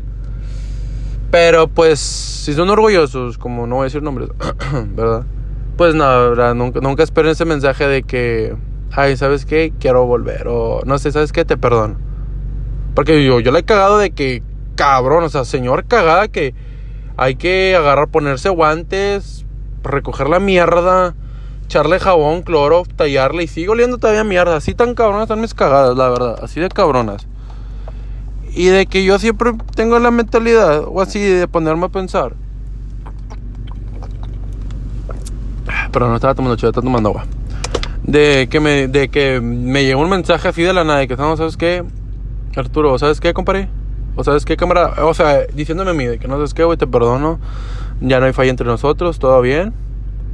Pero 1.30 1.68
pues, 1.68 2.00
si 2.00 2.52
son 2.54 2.68
orgullosos, 2.71 3.38
como 3.38 3.66
no 3.66 3.76
voy 3.76 3.82
a 3.82 3.85
decir 3.85 4.02
nombres, 4.02 4.28
¿verdad? 4.94 5.25
Pues 5.76 5.94
nada, 5.94 6.54
nunca, 6.54 6.80
nunca 6.80 7.02
esperen 7.02 7.30
ese 7.30 7.44
mensaje 7.44 7.87
de 7.87 8.02
que, 8.02 8.54
ay, 8.90 9.16
¿sabes 9.16 9.47
qué? 9.47 9.73
Quiero 9.78 10.04
volver. 10.06 10.49
O 10.49 10.82
no 10.85 10.99
sé, 10.99 11.12
¿sabes 11.12 11.32
qué? 11.32 11.44
Te 11.44 11.56
perdono. 11.56 11.97
Porque 12.94 13.25
yo, 13.25 13.40
yo 13.40 13.52
le 13.52 13.61
he 13.61 13.64
cagado 13.64 13.97
de 13.97 14.11
que, 14.11 14.42
cabrón, 14.75 15.25
o 15.25 15.28
sea, 15.28 15.44
señor 15.44 15.87
cagada 15.87 16.28
que 16.28 16.54
hay 17.23 17.37
que 17.37 17.76
agarrar, 17.76 18.09
ponerse 18.09 18.49
guantes, 18.49 19.47
recoger 19.85 20.29
la 20.29 20.41
mierda, 20.41 21.14
echarle 21.64 22.00
jabón, 22.00 22.43
cloro, 22.43 22.83
tallarle 22.97 23.45
y 23.45 23.47
sigo 23.47 23.73
oliendo 23.73 23.99
todavía 23.99 24.25
mierda. 24.25 24.57
Así 24.57 24.75
tan 24.75 24.95
cabronas 24.95 25.23
están 25.23 25.41
mis 25.41 25.55
cagadas, 25.55 25.97
la 25.97 26.09
verdad. 26.09 26.38
Así 26.43 26.61
de 26.61 26.69
cabronas. 26.69 27.29
Y 28.55 28.67
de 28.67 28.87
que 28.87 29.05
yo 29.05 29.19
siempre 29.19 29.52
tengo 29.75 29.99
la 29.99 30.11
mentalidad, 30.11 30.85
o 30.87 31.00
así, 31.00 31.21
de 31.21 31.47
ponerme 31.49 31.87
a 31.87 31.88
pensar. 31.88 32.35
Pero 35.93 36.09
no 36.09 36.17
estaba 36.17 36.35
tomando 36.35 36.57
chido, 36.57 36.71
estaba 36.71 36.85
tomando 36.85 37.11
agua. 37.11 37.25
De 38.02 38.49
que 38.50 38.59
me, 38.59 38.88
de 38.88 39.09
que 39.09 39.41
me 39.41 39.85
llegó 39.85 40.02
un 40.02 40.11
mensaje 40.11 40.49
así 40.49 40.62
de 40.62 40.73
la 40.73 40.85
nada, 40.85 41.07
que 41.07 41.12
estamos, 41.14 41.38
¿sabes 41.38 41.57
qué? 41.57 41.85
Arturo, 42.57 42.99
¿sabes 42.99 43.21
qué, 43.21 43.33
compadre? 43.33 43.69
O 44.14 44.25
sabes 44.25 44.45
qué, 44.45 44.57
cámara, 44.57 44.95
o 45.04 45.14
sea, 45.14 45.47
diciéndome 45.54 45.90
a 45.90 45.95
mí 45.95 46.04
de 46.04 46.19
que 46.19 46.28
no 46.28 46.35
sabes 46.35 46.54
qué, 46.54 46.64
güey, 46.64 46.76
te 46.76 46.87
perdono. 46.87 47.38
Ya 48.00 48.21
no 48.21 48.26
hay 48.26 48.33
falla 48.33 48.50
entre 48.50 48.66
nosotros, 48.66 49.19
todo 49.19 49.40
bien. 49.40 49.73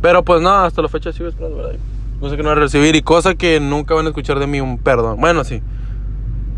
Pero 0.01 0.25
pues 0.25 0.41
nada, 0.41 0.67
hasta 0.67 0.83
la 0.83 0.89
fecha 0.89 1.13
sigo 1.13 1.29
esperando, 1.29 1.57
¿verdad? 1.59 1.77
Cosa 2.21 2.37
que 2.37 2.43
no 2.43 2.49
voy 2.49 2.59
a 2.59 2.61
recibir 2.61 2.97
y 2.97 3.03
cosa 3.03 3.35
que 3.35 3.61
nunca 3.61 3.95
van 3.95 4.07
a 4.07 4.09
escuchar 4.09 4.39
de 4.39 4.47
mí 4.47 4.61
un 4.61 4.79
perdón. 4.79 5.21
Bueno, 5.21 5.45
sí. 5.45 5.63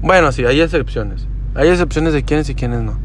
Bueno, 0.03 0.33
sí, 0.33 0.45
hay 0.45 0.61
excepciones. 0.61 1.27
Hay 1.55 1.69
excepciones 1.69 2.13
de 2.13 2.23
quiénes 2.23 2.49
y 2.49 2.55
quiénes 2.55 2.81
no. 2.81 2.99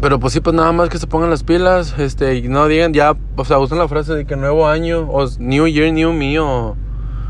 Pero 0.00 0.18
pues 0.18 0.32
sí, 0.32 0.40
pues 0.40 0.56
nada 0.56 0.72
más 0.72 0.88
que 0.88 0.98
se 0.98 1.06
pongan 1.06 1.28
las 1.28 1.44
pilas, 1.44 1.94
este, 1.98 2.36
y 2.36 2.48
no 2.48 2.66
digan 2.68 2.94
ya, 2.94 3.16
o 3.36 3.44
sea, 3.44 3.58
usan 3.58 3.78
la 3.78 3.86
frase 3.86 4.14
de 4.14 4.24
que 4.24 4.34
nuevo 4.34 4.66
año, 4.66 5.00
o 5.10 5.28
New 5.38 5.66
Year, 5.66 5.92
New 5.92 6.14
Me, 6.14 6.38
o 6.38 6.74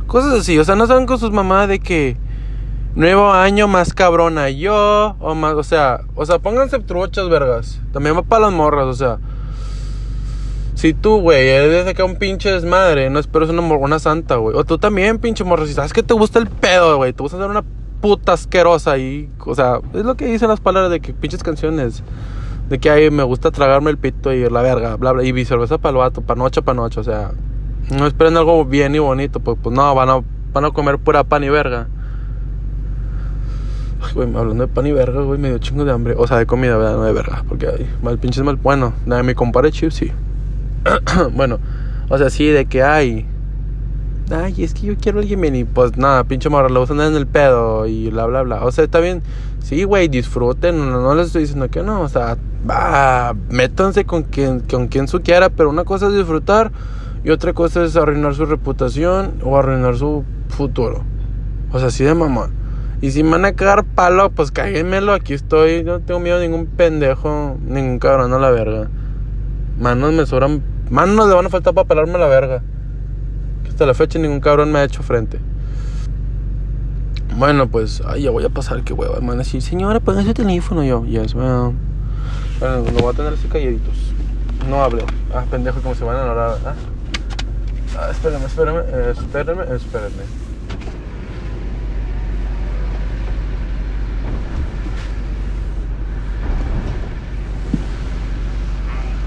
cosas 0.06 0.40
así, 0.40 0.56
o 0.56 0.64
sea, 0.64 0.76
no 0.76 0.86
saben 0.86 1.06
con 1.06 1.18
sus 1.18 1.32
mamás 1.32 1.66
de 1.68 1.80
que 1.80 2.16
nuevo 2.94 3.32
año 3.32 3.68
más 3.68 3.94
cabrona 3.94 4.50
yo, 4.50 5.16
o 5.20 5.34
más, 5.34 5.54
o 5.54 5.62
sea, 5.62 6.00
o 6.14 6.26
sea, 6.26 6.38
pónganse 6.38 6.78
truchas, 6.80 7.28
vergas, 7.28 7.80
también 7.92 8.16
va 8.16 8.22
para 8.22 8.46
las 8.46 8.52
morras, 8.52 8.86
o 8.86 8.94
sea, 8.94 9.18
si 10.74 10.94
tú, 10.94 11.20
güey, 11.20 11.48
eres 11.48 11.84
de 11.84 11.94
que 11.94 12.02
un 12.02 12.16
pinche 12.16 12.50
desmadre, 12.50 13.10
no 13.10 13.18
esperes 13.18 13.50
una 13.50 13.62
morgona 13.62 13.98
santa, 13.98 14.36
güey, 14.36 14.56
o 14.56 14.64
tú 14.64 14.78
también, 14.78 15.18
pinche 15.18 15.44
morra, 15.44 15.66
si 15.66 15.74
sabes 15.74 15.92
que 15.92 16.02
te 16.02 16.14
gusta 16.14 16.38
el 16.38 16.48
pedo, 16.48 16.96
güey, 16.96 17.12
te 17.12 17.22
gusta 17.22 17.36
hacer 17.36 17.50
una 17.50 17.64
puta 18.00 18.32
asquerosa 18.32 18.98
y, 18.98 19.30
o 19.44 19.54
sea, 19.54 19.80
es 19.94 20.04
lo 20.04 20.16
que 20.16 20.26
dicen 20.26 20.48
las 20.48 20.60
palabras 20.60 20.90
de 20.90 21.00
que 21.00 21.12
pinches 21.12 21.42
canciones. 21.42 22.02
De 22.68 22.78
que 22.78 22.88
ahí 22.88 23.10
me 23.10 23.24
gusta 23.24 23.50
tragarme 23.50 23.90
el 23.90 23.98
pito 23.98 24.32
y 24.32 24.48
la 24.48 24.62
verga, 24.62 24.96
bla, 24.96 25.12
bla. 25.12 25.24
Y 25.24 25.44
cerveza 25.44 25.78
para 25.78 25.90
el 25.90 25.96
vato, 25.96 26.20
para 26.20 26.38
noche, 26.38 26.62
para 26.62 26.76
noche. 26.76 27.00
O 27.00 27.04
sea, 27.04 27.32
no 27.90 28.06
esperen 28.06 28.36
algo 28.36 28.64
bien 28.64 28.94
y 28.94 29.00
bonito. 29.00 29.40
Pues, 29.40 29.58
pues 29.60 29.74
no, 29.74 29.92
van 29.94 30.08
a, 30.08 30.20
van 30.52 30.64
a 30.64 30.70
comer 30.70 30.98
pura 30.98 31.24
pan 31.24 31.42
y 31.42 31.48
verga. 31.48 31.88
Ay, 34.02 34.12
güey, 34.14 34.28
hablando 34.34 34.66
de 34.66 34.72
pan 34.72 34.86
y 34.86 34.92
verga, 34.92 35.22
güey, 35.22 35.38
me 35.38 35.48
dio 35.48 35.58
chingo 35.58 35.84
de 35.84 35.92
hambre. 35.92 36.14
O 36.16 36.26
sea, 36.26 36.38
de 36.38 36.46
comida, 36.46 36.76
¿verdad? 36.76 36.96
No 36.96 37.04
de 37.04 37.12
verga. 37.12 37.44
Porque 37.48 37.66
hay 37.66 37.90
mal 38.02 38.18
pinches 38.18 38.42
mal. 38.42 38.56
Bueno, 38.56 38.92
de 39.06 39.22
mi 39.22 39.34
compadre 39.34 39.70
Chip, 39.72 39.90
sí. 39.90 40.12
bueno, 41.34 41.58
o 42.08 42.18
sea, 42.18 42.30
sí, 42.30 42.46
de 42.46 42.66
que 42.66 42.82
hay 42.82 43.26
ay, 44.32 44.62
es 44.62 44.74
que 44.74 44.86
yo 44.86 44.96
quiero 44.96 45.20
bien 45.20 45.54
y 45.54 45.64
pues 45.64 45.96
nada, 45.96 46.24
pinche 46.24 46.48
morra, 46.48 46.68
a 46.68 46.82
andar 46.90 47.08
en 47.08 47.16
el 47.16 47.26
pedo 47.26 47.86
y 47.86 48.10
bla, 48.10 48.26
bla, 48.26 48.42
bla. 48.42 48.64
O 48.64 48.72
sea, 48.72 48.84
está 48.84 49.00
bien, 49.00 49.22
sí, 49.62 49.84
güey, 49.84 50.08
disfruten, 50.08 50.90
no, 50.90 51.14
les 51.14 51.28
estoy 51.28 51.42
diciendo 51.42 51.68
que 51.68 51.82
no, 51.82 52.02
o 52.02 52.08
sea, 52.08 52.36
va, 52.68 53.34
métanse 53.50 54.04
con 54.04 54.22
quien, 54.24 54.60
con 54.60 54.88
quien 54.88 55.08
su 55.08 55.20
quiera, 55.20 55.50
pero 55.50 55.70
una 55.70 55.84
cosa 55.84 56.08
es 56.08 56.14
disfrutar 56.14 56.70
y 57.24 57.30
otra 57.30 57.52
cosa 57.52 57.84
es 57.84 57.96
arruinar 57.96 58.34
su 58.34 58.46
reputación 58.46 59.34
o 59.42 59.58
arruinar 59.58 59.96
su 59.96 60.24
futuro. 60.48 61.02
O 61.72 61.78
sea, 61.78 61.88
así 61.88 62.04
de 62.04 62.14
mamá. 62.14 62.50
Y 63.00 63.12
si 63.12 63.22
me 63.22 63.30
van 63.30 63.44
a 63.44 63.52
cagar 63.52 63.84
palo, 63.84 64.30
pues 64.30 64.50
cáguenmelo, 64.50 65.12
aquí 65.12 65.32
estoy, 65.32 65.84
no 65.84 66.00
tengo 66.00 66.20
miedo 66.20 66.36
a 66.36 66.40
ningún 66.40 66.66
pendejo, 66.66 67.56
ningún 67.66 67.98
cabrón 67.98 68.32
a 68.32 68.38
la 68.38 68.50
verga. 68.50 68.88
Manos 69.78 70.12
me 70.12 70.26
sobran, 70.26 70.62
manos 70.90 71.28
le 71.28 71.34
van 71.34 71.46
a 71.46 71.48
faltar 71.48 71.72
para 71.74 71.88
pelarme 71.88 72.18
la 72.18 72.26
verga 72.26 72.62
hasta 73.80 73.86
la 73.86 73.94
fecha 73.94 74.18
ningún 74.18 74.40
cabrón 74.40 74.70
me 74.70 74.78
ha 74.78 74.84
hecho 74.84 75.02
frente. 75.02 75.40
Bueno, 77.34 77.70
pues, 77.70 78.02
ay, 78.06 78.24
ya 78.24 78.30
voy 78.30 78.44
a 78.44 78.50
pasar, 78.50 78.84
que 78.84 78.92
hueva. 78.92 79.20
Me 79.20 79.28
van 79.28 79.36
a 79.36 79.38
decir, 79.38 79.62
señora, 79.62 80.00
ponga 80.00 80.20
ese 80.20 80.34
teléfono. 80.34 80.84
Yo, 80.84 81.06
yes, 81.06 81.34
well. 81.34 81.72
Bueno, 82.58 82.84
lo 82.92 82.98
voy 83.00 83.14
a 83.14 83.16
tener 83.16 83.32
así 83.32 83.48
calladitos. 83.48 84.12
No 84.68 84.84
hable. 84.84 85.02
Ah, 85.34 85.44
pendejo, 85.50 85.80
como 85.80 85.94
se 85.94 86.04
van 86.04 86.16
a 86.16 86.22
enorar. 86.24 86.58
¿ah? 86.66 86.74
ah 87.98 88.10
espérame, 88.10 88.44
espérame, 88.44 88.80
espérame, 89.12 89.62
espérame. 89.74 90.49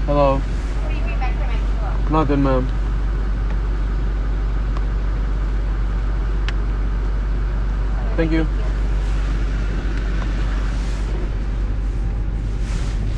Hello. 0.06 0.38
Nothing, 2.10 2.42
ma'am. 2.42 2.68
Thank 8.16 8.32
you. 8.32 8.44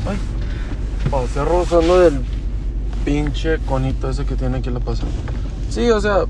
Ay, 0.07 0.17
pasé 1.11 1.43
rozando 1.43 1.99
del 1.99 2.21
pinche 3.03 3.57
conito 3.67 4.09
ese 4.09 4.25
que 4.25 4.35
tiene 4.35 4.59
aquí 4.59 4.69
la 4.69 4.79
pasa. 4.79 5.03
Sí, 5.69 5.89
o 5.91 5.99
sea. 5.99 6.25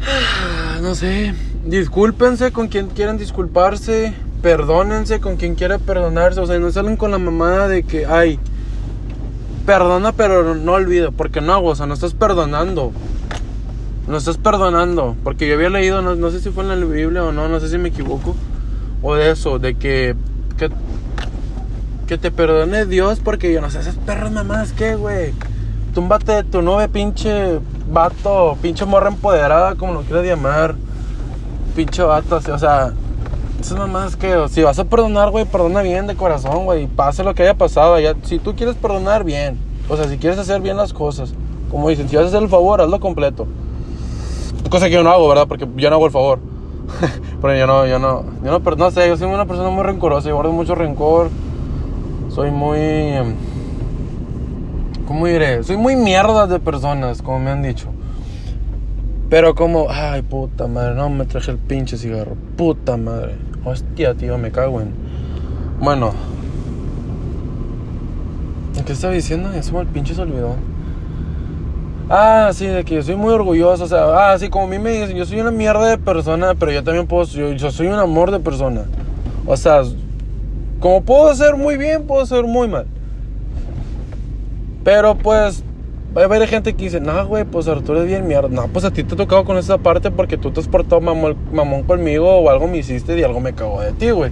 No 0.80 0.94
sé. 0.94 1.34
Discúlpense 1.66 2.52
con 2.52 2.68
quien 2.68 2.88
quieran 2.88 3.18
disculparse. 3.18 4.14
Perdónense 4.42 5.20
con 5.20 5.36
quien 5.36 5.54
quiera 5.54 5.78
perdonarse. 5.78 6.40
O 6.40 6.46
sea, 6.46 6.58
no 6.58 6.70
salen 6.70 6.96
con 6.96 7.12
la 7.12 7.18
mamada 7.18 7.68
de 7.68 7.84
que, 7.84 8.06
ay, 8.06 8.38
perdona, 9.64 10.12
pero 10.12 10.54
no 10.54 10.72
olvido. 10.72 11.12
Porque 11.12 11.40
no, 11.40 11.62
o 11.62 11.74
sea, 11.74 11.86
no 11.86 11.94
estás 11.94 12.14
perdonando 12.14 12.92
no 14.06 14.16
estás 14.16 14.38
perdonando. 14.38 15.16
Porque 15.22 15.46
yo 15.46 15.54
había 15.54 15.70
leído, 15.70 16.02
no, 16.02 16.30
sé 16.30 16.40
si 16.40 16.50
fue 16.50 16.64
en 16.64 16.68
la 16.68 16.86
Biblia 16.86 17.24
o 17.24 17.32
no, 17.32 17.48
no 17.48 17.60
sé 17.60 17.68
si 17.68 17.78
me 17.78 17.88
equivoco. 17.88 18.34
O 19.02 19.14
de 19.14 19.30
eso, 19.30 19.58
de 19.58 19.74
que, 19.74 20.14
que, 20.56 20.70
que 22.06 22.18
te 22.18 22.30
perdone 22.30 22.86
Dios 22.86 23.20
porque 23.20 23.52
yo 23.52 23.60
no 23.60 23.70
sé, 23.70 23.80
esas 23.80 23.96
perras 23.96 24.30
mamás, 24.30 24.72
¿qué, 24.72 24.94
güey? 24.94 25.32
Túmbate 25.94 26.32
de 26.32 26.44
tu 26.44 26.62
nube, 26.62 26.88
pinche 26.88 27.58
vato, 27.90 28.56
pinche 28.62 28.84
morra 28.84 29.08
empoderada, 29.08 29.74
como 29.74 29.94
lo 29.94 30.02
quieras 30.02 30.24
llamar. 30.24 30.74
Pinche 31.74 32.02
vato, 32.02 32.36
o 32.36 32.58
sea, 32.58 32.92
esas 33.62 33.78
mamás 33.78 34.16
que, 34.16 34.48
si 34.48 34.62
vas 34.62 34.78
a 34.78 34.84
perdonar, 34.84 35.30
güey, 35.30 35.44
perdona 35.44 35.82
bien 35.82 36.06
de 36.06 36.16
corazón, 36.16 36.64
güey. 36.64 36.86
Pase 36.86 37.22
lo 37.24 37.34
que 37.34 37.42
haya 37.42 37.54
pasado. 37.54 37.98
Ya, 38.00 38.14
si 38.22 38.38
tú 38.38 38.54
quieres 38.54 38.74
perdonar, 38.76 39.24
bien. 39.24 39.58
O 39.88 39.96
sea, 39.96 40.08
si 40.08 40.18
quieres 40.18 40.38
hacer 40.38 40.60
bien 40.60 40.76
las 40.76 40.92
cosas. 40.92 41.34
Como 41.70 41.88
dicen, 41.88 42.08
si 42.08 42.16
vas 42.16 42.26
a 42.26 42.28
hacer 42.28 42.42
el 42.42 42.48
favor, 42.48 42.80
hazlo 42.80 43.00
completo. 43.00 43.46
Cosa 44.68 44.86
que 44.86 44.92
yo 44.92 45.02
no 45.02 45.10
hago, 45.10 45.28
¿verdad? 45.28 45.46
Porque 45.46 45.66
yo 45.76 45.90
no 45.90 45.96
hago 45.96 46.06
el 46.06 46.12
favor. 46.12 46.38
Pero 47.40 47.56
yo 47.56 47.66
no, 47.66 47.86
yo 47.86 47.98
no, 47.98 48.24
yo 48.44 48.50
no, 48.50 48.60
pero 48.60 48.76
no 48.76 48.90
sé, 48.90 49.08
yo 49.08 49.16
soy 49.16 49.28
una 49.28 49.46
persona 49.46 49.70
muy 49.70 49.82
rencorosa, 49.82 50.28
yo 50.28 50.34
guardo 50.34 50.52
mucho 50.52 50.74
rencor. 50.74 51.30
Soy 52.28 52.50
muy... 52.50 52.78
Em, 52.78 53.34
¿Cómo 55.06 55.26
diré? 55.26 55.62
Soy 55.62 55.76
muy 55.76 55.96
mierda 55.96 56.46
de 56.46 56.58
personas, 56.58 57.22
como 57.22 57.38
me 57.38 57.50
han 57.50 57.62
dicho. 57.62 57.88
Pero 59.28 59.54
como, 59.54 59.86
ay, 59.88 60.22
puta 60.22 60.66
madre, 60.66 60.94
no 60.94 61.08
me 61.10 61.24
traje 61.24 61.50
el 61.50 61.58
pinche 61.58 61.96
cigarro. 61.96 62.36
Puta 62.56 62.96
madre. 62.96 63.36
Hostia, 63.64 64.14
tío, 64.14 64.38
me 64.38 64.50
cago 64.50 64.80
en... 64.80 64.92
Bueno. 65.80 66.12
¿Qué 68.84 68.92
estaba 68.92 69.12
diciendo? 69.12 69.50
Me 69.50 69.80
el 69.80 69.86
pinche 69.86 70.14
se 70.14 70.22
olvidó. 70.22 70.56
Ah, 72.10 72.50
sí, 72.52 72.66
de 72.66 72.84
que 72.84 72.96
yo 72.96 73.02
soy 73.02 73.16
muy 73.16 73.32
orgulloso, 73.32 73.84
o 73.84 73.86
sea, 73.86 74.32
ah, 74.32 74.38
sí, 74.38 74.48
como 74.48 74.66
a 74.66 74.68
mí 74.68 74.78
me 74.78 74.90
dicen, 74.90 75.16
yo 75.16 75.24
soy 75.24 75.40
una 75.40 75.50
mierda 75.50 75.86
de 75.86 75.98
persona, 75.98 76.54
pero 76.54 76.72
yo 76.72 76.82
también 76.82 77.06
puedo, 77.06 77.24
yo, 77.24 77.70
soy 77.70 77.86
un 77.86 77.94
amor 77.94 78.30
de 78.32 78.40
persona. 78.40 78.84
O 79.46 79.56
sea, 79.56 79.82
como 80.80 81.02
puedo 81.02 81.34
ser 81.34 81.56
muy 81.56 81.76
bien, 81.76 82.06
puedo 82.06 82.26
ser 82.26 82.44
muy 82.44 82.68
mal. 82.68 82.86
Pero 84.84 85.16
pues, 85.16 85.62
va 86.16 86.22
a 86.22 86.24
haber 86.24 86.46
gente 86.46 86.74
que 86.74 86.84
dice, 86.84 87.00
no, 87.00 87.26
güey, 87.26 87.44
pues 87.44 87.68
Arturo 87.68 88.02
es 88.02 88.06
bien 88.06 88.26
mierda. 88.26 88.48
No, 88.48 88.68
pues 88.68 88.84
a 88.84 88.90
ti 88.90 89.02
te 89.02 89.14
ha 89.14 89.16
tocado 89.16 89.44
con 89.44 89.56
esa 89.56 89.78
parte 89.78 90.10
porque 90.10 90.36
tú 90.36 90.50
te 90.50 90.60
has 90.60 90.68
portado 90.68 91.00
mamón, 91.00 91.36
mamón 91.52 91.82
conmigo 91.84 92.30
o 92.30 92.50
algo 92.50 92.66
me 92.66 92.78
hiciste 92.78 93.18
y 93.18 93.22
algo 93.22 93.40
me 93.40 93.54
cagó 93.54 93.80
de 93.80 93.92
ti, 93.92 94.10
güey. 94.10 94.30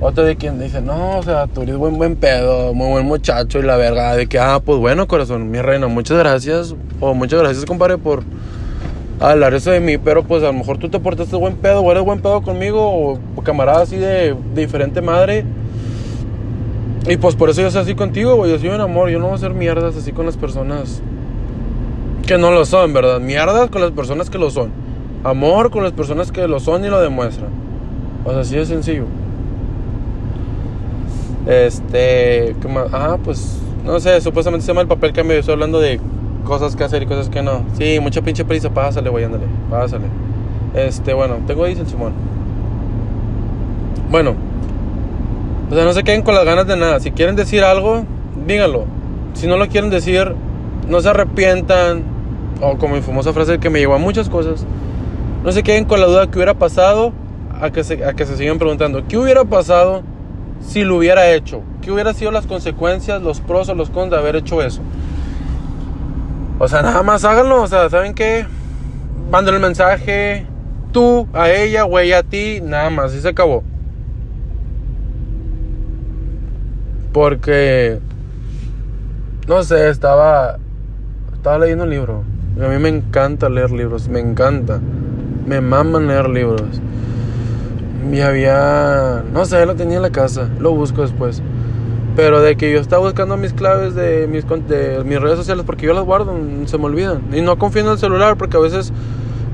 Otro 0.00 0.24
de 0.24 0.36
quien 0.36 0.60
dice, 0.60 0.80
no, 0.80 1.18
o 1.18 1.22
sea, 1.24 1.48
tú 1.48 1.62
eres 1.62 1.76
buen, 1.76 1.98
buen 1.98 2.14
pedo, 2.14 2.72
muy 2.72 2.88
buen 2.90 3.06
muchacho 3.06 3.58
y 3.58 3.62
la 3.62 3.76
verdad, 3.76 4.16
de 4.16 4.28
que, 4.28 4.38
ah, 4.38 4.60
pues 4.64 4.78
bueno, 4.78 5.08
corazón, 5.08 5.50
mi 5.50 5.60
reina, 5.60 5.88
muchas 5.88 6.18
gracias, 6.18 6.76
o 7.00 7.14
muchas 7.14 7.40
gracias, 7.40 7.64
compadre, 7.64 7.98
por 7.98 8.22
hablar 9.18 9.54
eso 9.54 9.72
de 9.72 9.80
mí, 9.80 9.98
pero 9.98 10.22
pues 10.22 10.44
a 10.44 10.46
lo 10.46 10.52
mejor 10.52 10.78
tú 10.78 10.88
te 10.88 11.00
portaste 11.00 11.34
buen 11.34 11.56
pedo, 11.56 11.80
o 11.80 11.90
eres 11.90 12.04
buen 12.04 12.20
pedo 12.20 12.42
conmigo, 12.42 13.18
o 13.34 13.42
camarada 13.42 13.82
así 13.82 13.96
de, 13.96 14.36
de 14.54 14.60
diferente 14.60 15.00
madre. 15.00 15.44
Y 17.08 17.16
pues 17.16 17.36
por 17.36 17.48
eso 17.48 17.62
yo 17.62 17.70
soy 17.70 17.82
así 17.82 17.94
contigo, 17.94 18.36
güey, 18.36 18.50
yo 18.50 18.58
soy 18.58 18.68
un 18.68 18.80
amor, 18.82 19.08
yo 19.08 19.18
no 19.18 19.24
voy 19.24 19.32
a 19.32 19.36
hacer 19.36 19.54
mierdas 19.54 19.96
así 19.96 20.12
con 20.12 20.26
las 20.26 20.36
personas 20.36 21.00
que 22.26 22.36
no 22.36 22.50
lo 22.50 22.66
son, 22.66 22.92
¿verdad? 22.92 23.18
Mierdas 23.18 23.70
con 23.70 23.80
las 23.80 23.92
personas 23.92 24.28
que 24.28 24.36
lo 24.36 24.50
son. 24.50 24.70
Amor 25.24 25.70
con 25.70 25.82
las 25.82 25.92
personas 25.92 26.30
que 26.30 26.46
lo 26.46 26.60
son 26.60 26.84
y 26.84 26.88
lo 26.88 27.00
demuestran. 27.00 27.48
O 28.26 28.30
sea, 28.30 28.40
así 28.40 28.56
de 28.56 28.66
sencillo. 28.66 29.06
Este, 31.46 32.54
¿qué 32.60 32.68
más? 32.68 32.88
Ah, 32.92 33.16
pues, 33.24 33.58
no 33.86 33.98
sé, 34.00 34.20
supuestamente 34.20 34.66
se 34.66 34.68
llama 34.68 34.82
el 34.82 34.88
papel 34.88 35.14
cambio. 35.14 35.34
Yo 35.34 35.40
estoy 35.40 35.54
hablando 35.54 35.80
de 35.80 35.98
cosas 36.44 36.76
que 36.76 36.84
hacer 36.84 37.02
y 37.02 37.06
cosas 37.06 37.30
que 37.30 37.40
no. 37.40 37.64
Sí, 37.78 37.98
mucha 38.02 38.20
pinche 38.20 38.44
prisa. 38.44 38.68
Pásale, 38.68 39.08
güey, 39.08 39.24
ándale. 39.24 39.46
Pásale. 39.70 40.04
Este, 40.74 41.14
bueno, 41.14 41.36
tengo 41.46 41.64
ahí 41.64 41.72
el 41.72 41.86
Simón. 41.86 42.12
Bueno, 44.10 44.34
o 45.70 45.74
sea, 45.74 45.84
no 45.84 45.92
se 45.92 46.02
queden 46.02 46.22
con 46.22 46.34
las 46.34 46.44
ganas 46.44 46.66
de 46.66 46.76
nada. 46.76 47.00
Si 47.00 47.10
quieren 47.10 47.36
decir 47.36 47.62
algo, 47.62 48.04
díganlo. 48.46 48.86
Si 49.34 49.46
no 49.46 49.56
lo 49.56 49.68
quieren 49.68 49.90
decir, 49.90 50.34
no 50.88 51.00
se 51.00 51.08
arrepientan 51.10 52.02
o 52.60 52.76
como 52.78 52.96
mi 52.96 53.02
famosa 53.02 53.32
frase 53.32 53.58
que 53.58 53.70
me 53.70 53.78
llevó 53.78 53.94
a 53.94 53.98
muchas 53.98 54.28
cosas, 54.28 54.64
no 55.44 55.52
se 55.52 55.62
queden 55.62 55.84
con 55.84 56.00
la 56.00 56.06
duda 56.06 56.30
que 56.30 56.38
hubiera 56.38 56.54
pasado 56.54 57.12
a 57.60 57.70
que 57.70 57.84
se, 57.84 58.04
a 58.04 58.14
que 58.14 58.26
se 58.26 58.36
sigan 58.36 58.58
preguntando, 58.58 59.06
¿qué 59.06 59.16
hubiera 59.16 59.44
pasado 59.44 60.02
si 60.60 60.82
lo 60.82 60.96
hubiera 60.96 61.30
hecho? 61.32 61.62
¿Qué 61.82 61.92
hubiera 61.92 62.12
sido 62.14 62.30
las 62.30 62.46
consecuencias, 62.46 63.22
los 63.22 63.40
pros 63.40 63.68
o 63.68 63.74
los 63.74 63.90
cons 63.90 64.10
de 64.10 64.16
haber 64.16 64.36
hecho 64.36 64.62
eso? 64.62 64.80
O 66.58 66.66
sea, 66.66 66.82
nada 66.82 67.02
más 67.02 67.24
háganlo, 67.24 67.62
o 67.62 67.66
sea, 67.66 67.88
¿saben 67.88 68.14
qué? 68.14 68.46
Manden 69.30 69.54
el 69.54 69.60
mensaje, 69.60 70.46
tú, 70.92 71.28
a 71.32 71.50
ella, 71.50 71.82
güey, 71.84 72.12
a 72.12 72.22
ti, 72.22 72.60
nada 72.62 72.90
más, 72.90 73.14
y 73.14 73.20
se 73.20 73.28
acabó. 73.28 73.62
Porque, 77.12 77.98
no 79.46 79.62
sé, 79.62 79.88
estaba, 79.88 80.58
estaba 81.32 81.58
leyendo 81.58 81.84
un 81.84 81.90
libro. 81.90 82.22
A 82.60 82.68
mí 82.68 82.78
me 82.78 82.88
encanta 82.88 83.48
leer 83.48 83.70
libros, 83.70 84.08
me 84.08 84.20
encanta. 84.20 84.80
Me 85.46 85.60
maman 85.60 86.08
leer 86.08 86.28
libros. 86.28 86.80
Y 88.12 88.20
había, 88.20 89.22
no 89.32 89.44
sé, 89.44 89.64
lo 89.66 89.74
tenía 89.74 89.96
en 89.96 90.02
la 90.02 90.10
casa, 90.10 90.48
lo 90.58 90.72
busco 90.72 91.02
después. 91.02 91.42
Pero 92.16 92.40
de 92.40 92.56
que 92.56 92.72
yo 92.72 92.80
estaba 92.80 93.02
buscando 93.02 93.36
mis 93.36 93.52
claves 93.52 93.94
de 93.94 94.26
mis, 94.26 94.44
de 94.68 95.04
mis 95.04 95.20
redes 95.20 95.38
sociales 95.38 95.64
porque 95.64 95.86
yo 95.86 95.94
las 95.94 96.04
guardo, 96.04 96.34
se 96.64 96.78
me 96.78 96.84
olvidan. 96.86 97.22
Y 97.32 97.42
no 97.42 97.58
confío 97.58 97.82
en 97.82 97.88
el 97.88 97.98
celular 97.98 98.36
porque 98.36 98.56
a 98.56 98.60
veces 98.60 98.92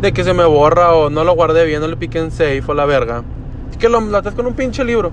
de 0.01 0.13
que 0.13 0.25
se 0.25 0.33
me 0.35 0.45
borra 0.45 0.95
o 0.95 1.11
no 1.11 1.25
lo 1.25 1.35
guardé 1.35 1.65
bien, 1.67 1.81
no 1.81 1.89
le 1.89 1.97
piqué 1.97 2.19
en 2.19 2.31
safe 2.31 2.63
o 2.67 2.75
la 2.75 2.85
verga. 2.85 3.23
Es 3.71 3.77
que 3.77 3.89
lo 3.89 4.01
latas 4.01 4.35
con 4.35 4.47
un 4.47 4.55
pinche 4.55 4.85
libro. 4.85 5.13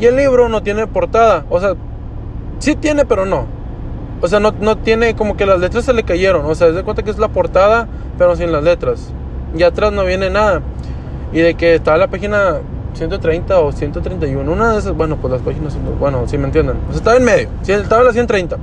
Y 0.00 0.06
el 0.06 0.16
libro 0.16 0.48
no 0.48 0.62
tiene 0.62 0.86
portada. 0.86 1.44
O 1.50 1.60
sea, 1.60 1.74
sí 2.58 2.74
tiene, 2.74 3.04
pero 3.04 3.26
no. 3.26 3.46
O 4.22 4.28
sea, 4.28 4.40
no, 4.40 4.52
no 4.58 4.78
tiene 4.78 5.14
como 5.14 5.36
que 5.36 5.44
las 5.44 5.60
letras 5.60 5.84
se 5.84 5.92
le 5.92 6.02
cayeron. 6.02 6.46
O 6.46 6.54
sea, 6.54 6.68
se 6.68 6.72
de 6.72 6.82
cuenta 6.82 7.02
que 7.02 7.10
es 7.10 7.18
la 7.18 7.28
portada, 7.28 7.86
pero 8.16 8.34
sin 8.34 8.50
las 8.50 8.64
letras. 8.64 9.12
Y 9.54 9.62
atrás 9.62 9.92
no 9.92 10.04
viene 10.04 10.30
nada. 10.30 10.62
Y 11.32 11.40
de 11.40 11.54
que 11.54 11.74
estaba 11.74 11.98
la 11.98 12.08
página 12.08 12.60
130 12.94 13.60
o 13.60 13.72
131. 13.72 14.50
Una 14.50 14.72
de 14.72 14.78
esas, 14.78 14.96
bueno, 14.96 15.16
pues 15.16 15.32
las 15.32 15.42
páginas, 15.42 15.76
bueno, 15.98 16.26
si 16.26 16.38
me 16.38 16.46
entienden. 16.46 16.78
O 16.88 16.92
sea, 16.92 16.96
estaba 16.96 17.16
en 17.18 17.24
medio. 17.24 17.48
Estaba 17.66 18.00
en 18.00 18.06
la 18.06 18.12
130. 18.12 18.56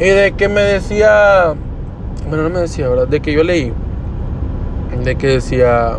Y 0.00 0.08
de 0.08 0.32
que 0.32 0.48
me 0.48 0.62
decía, 0.62 1.54
bueno, 2.28 2.42
no 2.42 2.50
me 2.50 2.60
decía, 2.60 2.88
¿verdad? 2.88 3.06
De 3.06 3.20
que 3.20 3.32
yo 3.32 3.44
leí. 3.44 3.72
De 5.04 5.14
que 5.14 5.28
decía, 5.28 5.98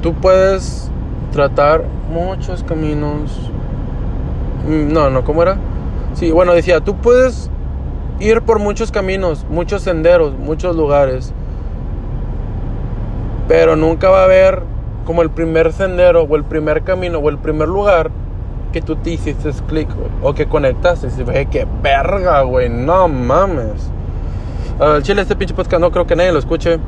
tú 0.00 0.14
puedes 0.14 0.91
tratar 1.32 1.84
muchos 2.12 2.62
caminos. 2.62 3.50
Mm, 4.68 4.92
no, 4.92 5.10
no, 5.10 5.24
¿cómo 5.24 5.42
era? 5.42 5.56
Sí, 6.14 6.30
bueno, 6.30 6.52
decía, 6.52 6.80
tú 6.80 6.96
puedes 6.96 7.50
ir 8.20 8.42
por 8.42 8.58
muchos 8.58 8.92
caminos, 8.92 9.44
muchos 9.48 9.82
senderos, 9.82 10.38
muchos 10.38 10.76
lugares. 10.76 11.32
Pero 13.48 13.74
nunca 13.74 14.08
va 14.08 14.20
a 14.20 14.24
haber 14.24 14.62
como 15.04 15.22
el 15.22 15.30
primer 15.30 15.72
sendero 15.72 16.22
o 16.22 16.36
el 16.36 16.44
primer 16.44 16.84
camino 16.84 17.18
o 17.18 17.28
el 17.28 17.38
primer 17.38 17.68
lugar 17.68 18.10
que 18.72 18.80
tú 18.80 18.96
te 18.96 19.10
hiciste 19.10 19.50
clic, 19.68 19.88
O 20.22 20.34
que 20.34 20.46
conectaste. 20.46 21.08
Y 21.18 21.22
ve 21.24 21.46
que 21.46 21.66
verga, 21.82 22.42
güey. 22.42 22.68
No 22.68 23.08
mames. 23.08 23.90
Chile, 25.02 25.22
este 25.22 25.36
pinche 25.36 25.54
podcast 25.54 25.80
no 25.80 25.90
creo 25.90 26.06
que 26.06 26.16
nadie 26.16 26.32
lo 26.32 26.38
escuche. 26.38 26.78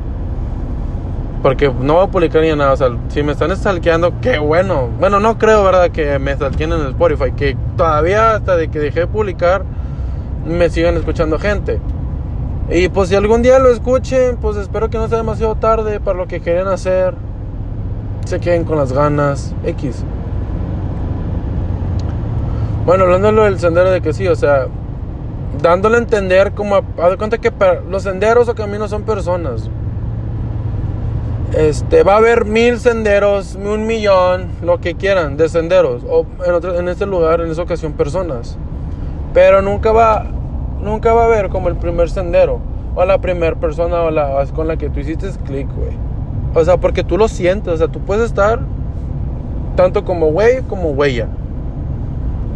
Porque 1.45 1.71
no 1.71 1.93
voy 1.93 2.05
a 2.05 2.07
publicar 2.07 2.41
ni 2.41 2.49
nada. 2.55 2.73
O 2.73 2.75
sea, 2.75 2.87
si 3.09 3.21
me 3.21 3.33
están 3.33 3.55
stalkeando, 3.55 4.19
qué 4.19 4.39
bueno. 4.39 4.89
Bueno, 4.99 5.19
no 5.19 5.37
creo, 5.37 5.63
¿verdad? 5.63 5.91
Que 5.91 6.17
me 6.17 6.33
stalkeen 6.33 6.73
en 6.73 6.79
el 6.79 6.87
Spotify. 6.87 7.33
Que 7.33 7.55
todavía 7.77 8.33
hasta 8.33 8.57
de 8.57 8.69
que 8.69 8.79
dejé 8.79 9.01
de 9.01 9.07
publicar, 9.07 9.63
me 10.43 10.71
sigan 10.71 10.97
escuchando 10.97 11.37
gente. 11.37 11.79
Y 12.67 12.89
pues 12.89 13.09
si 13.09 13.15
algún 13.15 13.43
día 13.43 13.59
lo 13.59 13.69
escuchen, 13.69 14.37
pues 14.37 14.57
espero 14.57 14.89
que 14.89 14.97
no 14.97 15.07
sea 15.07 15.19
demasiado 15.19 15.53
tarde 15.53 15.99
para 15.99 16.17
lo 16.17 16.25
que 16.25 16.39
quieren 16.39 16.65
hacer. 16.65 17.13
Se 18.25 18.39
queden 18.39 18.63
con 18.63 18.79
las 18.79 18.91
ganas. 18.91 19.53
X. 19.63 20.03
Bueno, 22.87 23.03
hablando 23.03 23.43
del 23.43 23.59
sendero 23.59 23.91
de 23.91 24.01
que 24.01 24.13
sí, 24.13 24.27
o 24.27 24.35
sea, 24.35 24.65
dándole 25.61 25.97
a 25.97 25.99
entender 25.99 26.53
como, 26.53 26.77
a, 26.77 27.09
de 27.11 27.17
cuenta 27.17 27.37
que 27.37 27.53
los 27.87 28.01
senderos 28.01 28.49
o 28.49 28.55
caminos 28.55 28.89
son 28.89 29.03
personas. 29.03 29.69
Este, 31.53 32.03
va 32.03 32.15
a 32.15 32.17
haber 32.17 32.45
mil 32.45 32.79
senderos, 32.79 33.55
un 33.55 33.85
millón, 33.87 34.47
lo 34.61 34.81
que 34.81 34.95
quieran, 34.95 35.37
de 35.37 35.47
senderos. 35.47 36.03
O 36.09 36.25
en, 36.45 36.75
en 36.75 36.89
este 36.89 37.05
lugar, 37.05 37.41
en 37.41 37.49
esa 37.49 37.61
ocasión, 37.61 37.93
personas. 37.93 38.57
Pero 39.33 39.61
nunca 39.61 39.91
va, 39.91 40.25
nunca 40.81 41.13
va 41.13 41.23
a 41.23 41.25
haber 41.25 41.49
como 41.49 41.69
el 41.69 41.75
primer 41.75 42.09
sendero. 42.09 42.59
O 42.95 43.03
la 43.03 43.19
primera 43.19 43.55
persona 43.57 44.01
o 44.01 44.11
la, 44.11 44.45
con 44.55 44.67
la 44.67 44.77
que 44.77 44.89
tú 44.89 45.01
hiciste 45.01 45.29
clic, 45.45 45.67
güey. 45.75 45.91
O 46.53 46.63
sea, 46.63 46.77
porque 46.77 47.03
tú 47.03 47.17
lo 47.17 47.27
sientes. 47.27 47.73
O 47.73 47.77
sea, 47.77 47.89
tú 47.89 47.99
puedes 47.99 48.25
estar 48.25 48.59
tanto 49.75 50.05
como 50.05 50.27
güey 50.27 50.61
como 50.61 50.91
huella. 50.91 51.27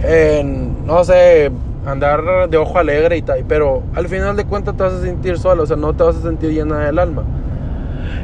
En, 0.01 0.85
no 0.85 1.03
sé, 1.03 1.51
andar 1.85 2.49
de 2.49 2.57
ojo 2.57 2.79
alegre 2.79 3.17
y 3.17 3.21
tal. 3.21 3.43
Pero 3.47 3.83
al 3.93 4.07
final 4.07 4.37
de 4.37 4.45
cuentas 4.45 4.77
te 4.77 4.83
vas 4.83 4.93
a 4.93 5.01
sentir 5.01 5.37
solo. 5.37 5.63
O 5.63 5.65
sea, 5.65 5.75
no 5.75 5.93
te 5.93 6.03
vas 6.03 6.15
a 6.15 6.21
sentir 6.21 6.51
llena 6.51 6.79
del 6.79 6.99
alma. 6.99 7.23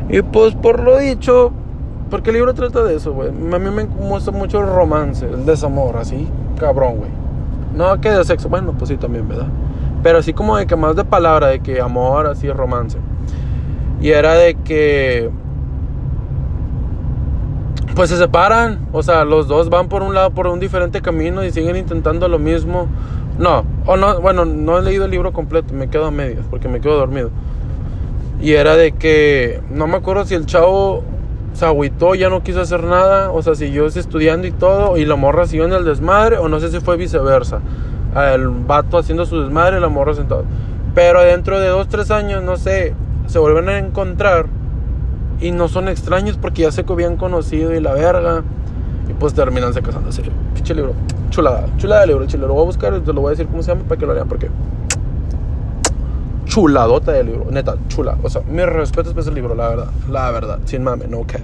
Y 0.09 0.21
pues 0.21 0.55
por 0.55 0.81
lo 0.81 0.97
dicho, 0.97 1.51
porque 2.09 2.29
el 2.29 2.37
libro 2.37 2.53
trata 2.53 2.83
de 2.83 2.95
eso, 2.95 3.13
güey. 3.13 3.29
A 3.29 3.59
mí 3.59 3.69
me 3.71 3.83
gusta 3.83 4.31
mucho 4.31 4.59
el 4.59 4.67
romance, 4.67 5.25
el 5.25 5.45
desamor, 5.45 5.97
así, 5.97 6.27
cabrón, 6.59 6.97
güey. 6.97 7.09
No 7.75 7.99
que 7.99 8.09
de 8.09 8.23
sexo, 8.23 8.49
bueno, 8.49 8.73
pues 8.77 8.89
sí 8.89 8.97
también, 8.97 9.27
¿verdad? 9.27 9.47
Pero 10.03 10.19
así 10.19 10.33
como 10.33 10.55
de 10.57 10.67
que 10.67 10.75
más 10.75 10.95
de 10.95 11.03
palabra, 11.03 11.47
de 11.47 11.59
que 11.59 11.81
amor, 11.81 12.27
así, 12.27 12.49
romance. 12.51 12.97
Y 14.01 14.11
era 14.11 14.35
de 14.35 14.55
que 14.55 15.31
pues 17.95 18.09
se 18.09 18.17
separan, 18.17 18.87
o 18.91 19.01
sea, 19.01 19.23
los 19.23 19.47
dos 19.47 19.69
van 19.69 19.87
por 19.87 20.03
un 20.03 20.13
lado 20.13 20.31
por 20.31 20.47
un 20.47 20.59
diferente 20.59 21.01
camino 21.01 21.45
y 21.45 21.51
siguen 21.51 21.77
intentando 21.77 22.27
lo 22.27 22.39
mismo. 22.39 22.87
No, 23.39 23.63
o 23.85 23.95
no, 23.95 24.19
bueno, 24.19 24.45
no 24.45 24.77
he 24.77 24.81
leído 24.81 25.05
el 25.05 25.11
libro 25.11 25.31
completo, 25.31 25.73
me 25.73 25.89
quedo 25.89 26.05
a 26.05 26.11
medias 26.11 26.45
porque 26.49 26.67
me 26.67 26.81
quedo 26.81 26.97
dormido. 26.97 27.31
Y 28.41 28.53
era 28.53 28.75
de 28.75 28.91
que, 28.91 29.61
no 29.71 29.87
me 29.87 29.97
acuerdo 29.97 30.25
si 30.25 30.35
el 30.35 30.45
chavo 30.45 31.03
se 31.53 31.65
agüitó, 31.65 32.15
ya 32.15 32.29
no 32.29 32.43
quiso 32.43 32.61
hacer 32.61 32.83
nada, 32.83 33.31
o 33.31 33.41
sea, 33.41 33.55
siguió 33.55 33.85
estudiando 33.87 34.45
y 34.45 34.51
todo, 34.51 34.97
y 34.97 35.05
la 35.05 35.15
morra 35.15 35.47
siguió 35.47 35.65
en 35.65 35.73
el 35.73 35.85
desmadre, 35.85 36.37
o 36.37 36.49
no 36.49 36.59
sé 36.59 36.69
si 36.69 36.79
fue 36.79 36.97
viceversa. 36.97 37.61
El 38.33 38.47
vato 38.47 38.97
haciendo 38.97 39.25
su 39.25 39.41
desmadre 39.41 39.79
la 39.79 39.89
morra 39.89 40.13
sentado. 40.13 40.45
Pero 40.93 41.21
dentro 41.21 41.59
de 41.59 41.67
dos, 41.67 41.87
tres 41.89 42.11
años, 42.11 42.43
no 42.43 42.55
sé, 42.57 42.93
se 43.27 43.39
vuelven 43.39 43.67
a 43.69 43.77
encontrar 43.77 44.47
y 45.41 45.51
no 45.51 45.67
son 45.67 45.89
extraños 45.89 46.37
porque 46.37 46.63
ya 46.63 46.71
se 46.71 46.85
habían 46.87 47.17
conocido 47.17 47.73
y 47.73 47.81
la 47.81 47.93
verga. 47.93 48.43
Y 49.09 49.13
pues 49.13 49.33
terminan 49.33 49.73
se 49.73 49.81
casándose. 49.81 50.23
Pinche 50.53 50.73
libro. 50.73 50.93
Chulada. 51.29 51.65
Chulada 51.77 52.01
de 52.01 52.07
libro, 52.07 52.25
chile. 52.25 52.47
Lo 52.47 52.53
voy 52.53 52.63
a 52.63 52.65
buscar 52.65 52.99
te 53.01 53.13
lo 53.13 53.21
voy 53.21 53.29
a 53.29 53.31
decir 53.31 53.47
cómo 53.47 53.61
se 53.61 53.71
llama 53.71 53.83
para 53.83 53.99
que 53.99 54.05
lo 54.05 54.13
lean 54.13 54.27
porque 54.27 54.49
chuladota 56.55 57.11
de 57.11 57.21
libro, 57.25 57.47
neta, 57.51 57.75
chula. 57.89 58.17
O 58.23 58.29
sea, 58.29 58.41
mi 58.43 58.63
respeto 58.63 59.09
es 59.09 59.17
ese 59.17 59.31
libro, 59.31 59.55
la 59.55 59.67
verdad, 59.67 59.87
la 60.09 60.31
verdad, 60.31 60.59
sin 60.63 60.85
mame, 60.85 61.05
no 61.05 61.27
cap. 61.27 61.41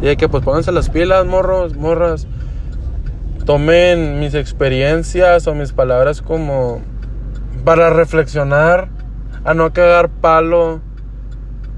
Y 0.00 0.06
hay 0.08 0.16
que, 0.16 0.26
pues, 0.26 0.42
pónganse 0.42 0.72
las 0.72 0.88
pilas, 0.88 1.26
morros, 1.26 1.76
morras. 1.76 2.26
Tomen 3.44 4.20
mis 4.20 4.32
experiencias 4.32 5.46
o 5.46 5.54
mis 5.54 5.72
palabras 5.72 6.22
como 6.22 6.80
para 7.66 7.90
reflexionar, 7.90 8.88
a 9.44 9.52
no 9.52 9.70
cagar 9.74 10.08
palo, 10.08 10.80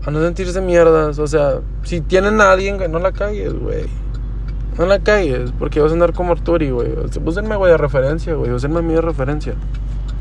a 0.07 0.11
no 0.12 0.23
sentirse 0.23 0.61
mierdas. 0.61 1.19
O 1.19 1.27
sea, 1.27 1.55
si 1.83 2.03
tienen 2.03 2.40
a 2.40 2.53
alguien, 2.53 2.79
no 2.88 3.01
la 3.01 3.11
cagues, 3.11 3.53
güey. 3.53 3.87
No 4.79 4.87
la 4.87 5.01
cagues, 5.01 5.53
porque 5.59 5.81
vas 5.81 5.90
a 5.90 5.95
andar 5.95 6.12
como 6.12 6.31
Arturi, 6.31 6.71
güey. 6.71 6.93
Úsenme, 7.25 7.57
güey, 7.57 7.73
de 7.73 7.79
referencia, 7.79 8.35
güey. 8.35 8.53
Úsenme 8.53 8.79
a 8.79 8.83
mí 8.83 8.95
de 8.95 9.01
referencia. 9.01 9.55